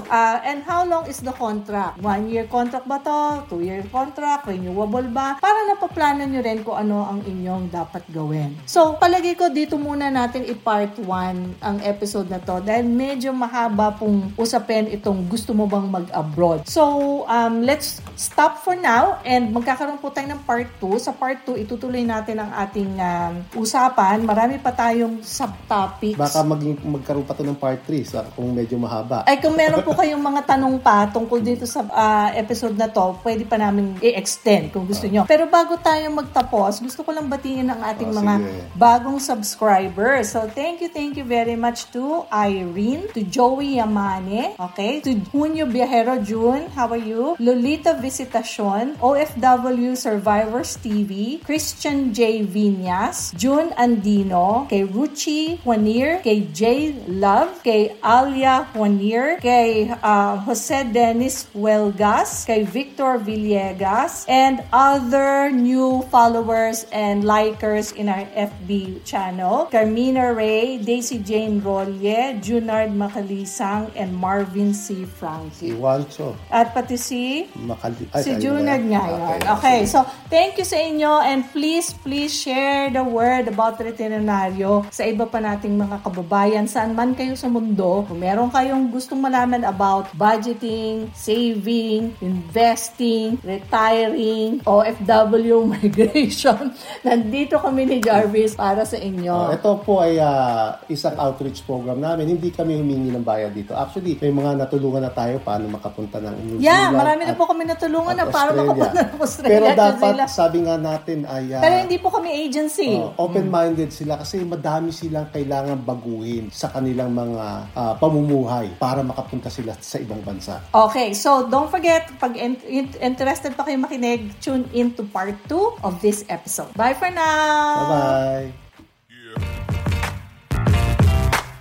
Uh, 0.07 0.37
and 0.45 0.63
how 0.63 0.85
long 0.85 1.07
is 1.07 1.19
the 1.23 1.33
contract? 1.33 1.99
One 1.99 2.29
year 2.29 2.45
contract 2.45 2.85
ba 2.85 3.01
to? 3.01 3.47
Two 3.49 3.61
year 3.65 3.83
contract? 3.89 4.47
Renewable 4.47 5.09
ba? 5.09 5.41
Para 5.41 5.65
napaplano 5.67 6.23
nyo 6.23 6.41
rin 6.43 6.61
kung 6.61 6.77
ano 6.77 7.07
ang 7.07 7.19
inyong 7.25 7.73
dapat 7.73 8.05
gawin. 8.13 8.53
So, 8.69 8.95
palagi 9.01 9.33
ko 9.33 9.49
dito 9.49 9.75
muna 9.75 10.13
natin 10.13 10.45
i-part 10.45 10.95
1 11.01 11.63
ang 11.63 11.77
episode 11.81 12.29
na 12.29 12.37
to 12.37 12.61
dahil 12.61 12.85
medyo 12.85 13.33
mahaba 13.33 13.95
pong 13.95 14.31
usapin 14.37 14.91
itong 14.93 15.25
gusto 15.25 15.55
mo 15.57 15.65
bang 15.65 15.87
mag-abroad. 15.89 16.67
So, 16.69 17.25
um, 17.25 17.65
let's 17.65 17.99
stop 18.19 18.61
for 18.61 18.77
now 18.77 19.17
and 19.25 19.49
magkakaroon 19.55 19.97
po 19.97 20.13
tayo 20.13 20.29
ng 20.29 20.41
part 20.45 20.69
2. 20.77 20.99
Sa 21.01 21.11
part 21.15 21.41
2, 21.47 21.65
itutuloy 21.65 22.05
natin 22.05 22.37
ang 22.43 22.51
ating 22.53 22.91
um, 22.99 23.33
usapan. 23.57 24.28
Marami 24.29 24.61
pa 24.61 24.69
tayong 24.69 25.25
subtopics. 25.25 26.13
Baka 26.13 26.45
maging, 26.45 26.77
magkaroon 26.85 27.25
pa 27.25 27.33
to 27.33 27.41
ng 27.41 27.57
part 27.57 27.81
3 27.81 28.05
sa 28.05 28.21
kung 28.29 28.53
medyo 28.53 28.77
mahaba. 28.77 29.25
Ay, 29.25 29.41
kung 29.41 29.57
meron 29.57 29.81
po 29.81 29.97
kayong 29.97 30.21
mga 30.21 30.45
tanong 30.47 30.77
pa 30.77 31.09
tungkol 31.09 31.41
dito 31.41 31.65
sa 31.65 31.81
ah, 31.89 32.29
episode 32.37 32.77
na 32.77 32.85
to, 32.85 33.17
pwede 33.21 33.41
pa 33.43 33.57
namin 33.57 33.97
i-extend 33.99 34.69
kung 34.69 34.85
gusto 34.85 35.09
nyo. 35.09 35.25
Pero 35.25 35.49
bago 35.49 35.73
tayo 35.75 36.05
magtapos, 36.13 36.77
gusto 36.77 37.01
ko 37.01 37.09
lang 37.09 37.25
batiin 37.25 37.65
ang 37.67 37.81
ating 37.81 38.09
Oh, 38.09 38.17
mga 38.17 38.33
sige. 38.37 38.61
bagong 38.77 39.17
subscribers. 39.17 40.29
So, 40.29 40.45
thank 40.45 40.77
you, 40.79 40.89
thank 40.89 41.17
you 41.17 41.25
very 41.25 41.57
much 41.57 41.89
to 41.89 42.21
Irene, 42.29 43.09
to 43.13 43.25
Joey 43.25 43.81
Yamane, 43.81 44.53
okay, 44.61 45.01
to 45.01 45.17
Junio 45.29 45.65
Viajero 45.65 46.21
June, 46.21 46.69
how 46.73 46.85
are 46.85 47.01
you? 47.01 47.33
Lolita 47.39 47.97
Visitacion, 47.97 48.93
OFW 48.99 49.97
Survivors 49.97 50.77
TV, 50.77 51.41
Christian 51.41 52.13
J. 52.13 52.45
Vinyas, 52.45 53.33
June 53.33 53.73
Andino, 54.09 54.67
kay 54.69 54.83
Ruchi 54.85 55.61
Juanir, 55.61 56.23
kay 56.23 56.41
J. 56.49 56.93
Love, 57.07 57.61
kay 57.63 57.93
Alia 58.01 58.65
Juanir, 58.73 59.39
kay 59.39 59.89
uh, 60.01 60.37
Jose 60.49 60.89
Dennis 60.89 61.45
Huelgas, 61.53 62.45
kay 62.45 62.63
Victor 62.63 63.21
Villegas, 63.21 64.25
and 64.27 64.65
other 64.73 65.51
new 65.51 66.01
followers 66.09 66.85
and 66.91 67.23
likers 67.23 67.93
in 67.93 68.09
our 68.09 68.25
FB 68.33 69.05
channel. 69.05 69.69
Carmina 69.69 70.33
Ray, 70.33 70.77
Daisy 70.77 71.19
Jane 71.19 71.61
Rolle, 71.61 72.41
Junard 72.41 72.89
Macalisang, 72.89 73.91
and 73.95 74.15
Marvin 74.15 74.73
C. 74.73 75.05
Frankie. 75.05 75.77
Wancho. 75.77 76.35
At 76.49 76.73
pati 76.73 76.97
si 76.97 77.45
Makali 77.53 78.09
ay, 78.13 78.21
si 78.25 78.31
Junard 78.41 78.81
na. 78.81 78.97
nga 78.97 79.03
yun. 79.05 79.39
Okay, 79.59 79.85
so 79.85 80.01
thank 80.33 80.57
you 80.57 80.65
sa 80.65 80.81
inyo 80.81 81.21
and 81.21 81.45
please, 81.53 81.93
please 82.01 82.33
share 82.33 82.89
the 82.89 83.05
word 83.05 83.45
about 83.47 83.77
Retinaryo 83.99 84.87
sa 84.87 85.03
iba 85.03 85.27
pa 85.27 85.43
nating 85.43 85.75
mga 85.75 85.99
kababayan 85.99 86.63
saan 86.71 86.95
man 86.95 87.11
kayo 87.11 87.35
sa 87.35 87.51
mundo. 87.51 88.07
Kung 88.07 88.23
meron 88.23 88.47
kayong 88.47 88.87
gustong 88.95 89.19
malaman 89.19 89.67
about 89.67 90.07
budgeting, 90.15 91.11
saving, 91.11 92.15
investing, 92.23 93.35
retiring, 93.43 94.63
OFW 94.63 95.67
migration, 95.75 96.71
nandito 97.07 97.59
kami 97.59 97.91
ni 97.91 97.97
Jarvis 97.99 98.55
para 98.55 98.87
sa 98.87 98.95
inyo. 98.95 99.51
Ah, 99.51 99.59
ito 99.59 99.71
po 99.83 99.99
ay 99.99 100.15
ah, 100.23 100.79
isang 100.87 101.19
outreach 101.19 101.67
program 101.67 101.99
namin. 101.99 102.39
Hindi 102.39 102.55
kami 102.55 102.79
humingi 102.79 103.11
ng 103.11 103.25
bayad 103.27 103.51
dito. 103.51 103.75
Actually, 103.75 104.15
may 104.23 104.31
mga 104.31 104.63
natulungan 104.63 105.03
na 105.03 105.11
tayo 105.11 105.43
paano 105.43 105.67
makapunta 105.67 106.23
ng 106.23 106.35
New 106.39 106.57
yeah, 106.63 106.87
Zealand 106.87 107.03
marami 107.03 107.21
na 107.27 107.35
po 107.35 107.43
kami 107.51 107.67
natulungan 107.67 108.15
at 108.15 108.19
na 108.23 108.31
para 108.31 108.49
makapunta 108.55 109.01
ng 109.11 109.19
Australia 109.19 109.51
Pero 109.51 109.67
dapat, 109.75 110.13
sabi 110.31 110.57
nga 110.63 110.79
natin 110.79 111.27
ay 111.27 111.51
ah, 111.51 111.59
Pero 111.59 111.75
hindi 111.83 111.97
po 111.99 112.07
kami 112.07 112.47
agency. 112.47 112.95
Oh, 112.95 113.27
open-minded 113.27 113.88
sila 113.91 114.17
kasi 114.17 114.41
madami 114.41 114.89
silang 114.89 115.27
kailangan 115.29 115.81
baguhin 115.83 116.49
sa 116.49 116.71
kanilang 116.71 117.13
mga 117.13 117.45
ah, 117.75 117.93
pamumuhay 117.97 118.71
para 118.77 119.03
makapunta 119.03 119.49
sila 119.51 119.75
sa 119.77 119.99
ibang 119.99 120.21
bansa. 120.23 120.63
Okay, 120.71 121.13
so 121.13 121.45
don't 121.49 121.69
forget, 121.69 122.07
pag 122.17 122.37
in- 122.37 122.61
in- 122.65 122.95
interested 123.01 123.53
pa 123.53 123.67
kayo 123.67 123.77
makinig, 123.81 124.33
tune 124.39 124.65
in 124.71 124.93
to 124.95 125.03
part 125.05 125.35
2 125.49 125.83
of 125.83 125.99
this 125.99 126.23
episode. 126.29 126.69
Bye 126.73 126.95
for 126.95 127.11
now! 127.11 127.89
Bye-bye! 127.89 128.47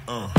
Uh. 0.08 0.37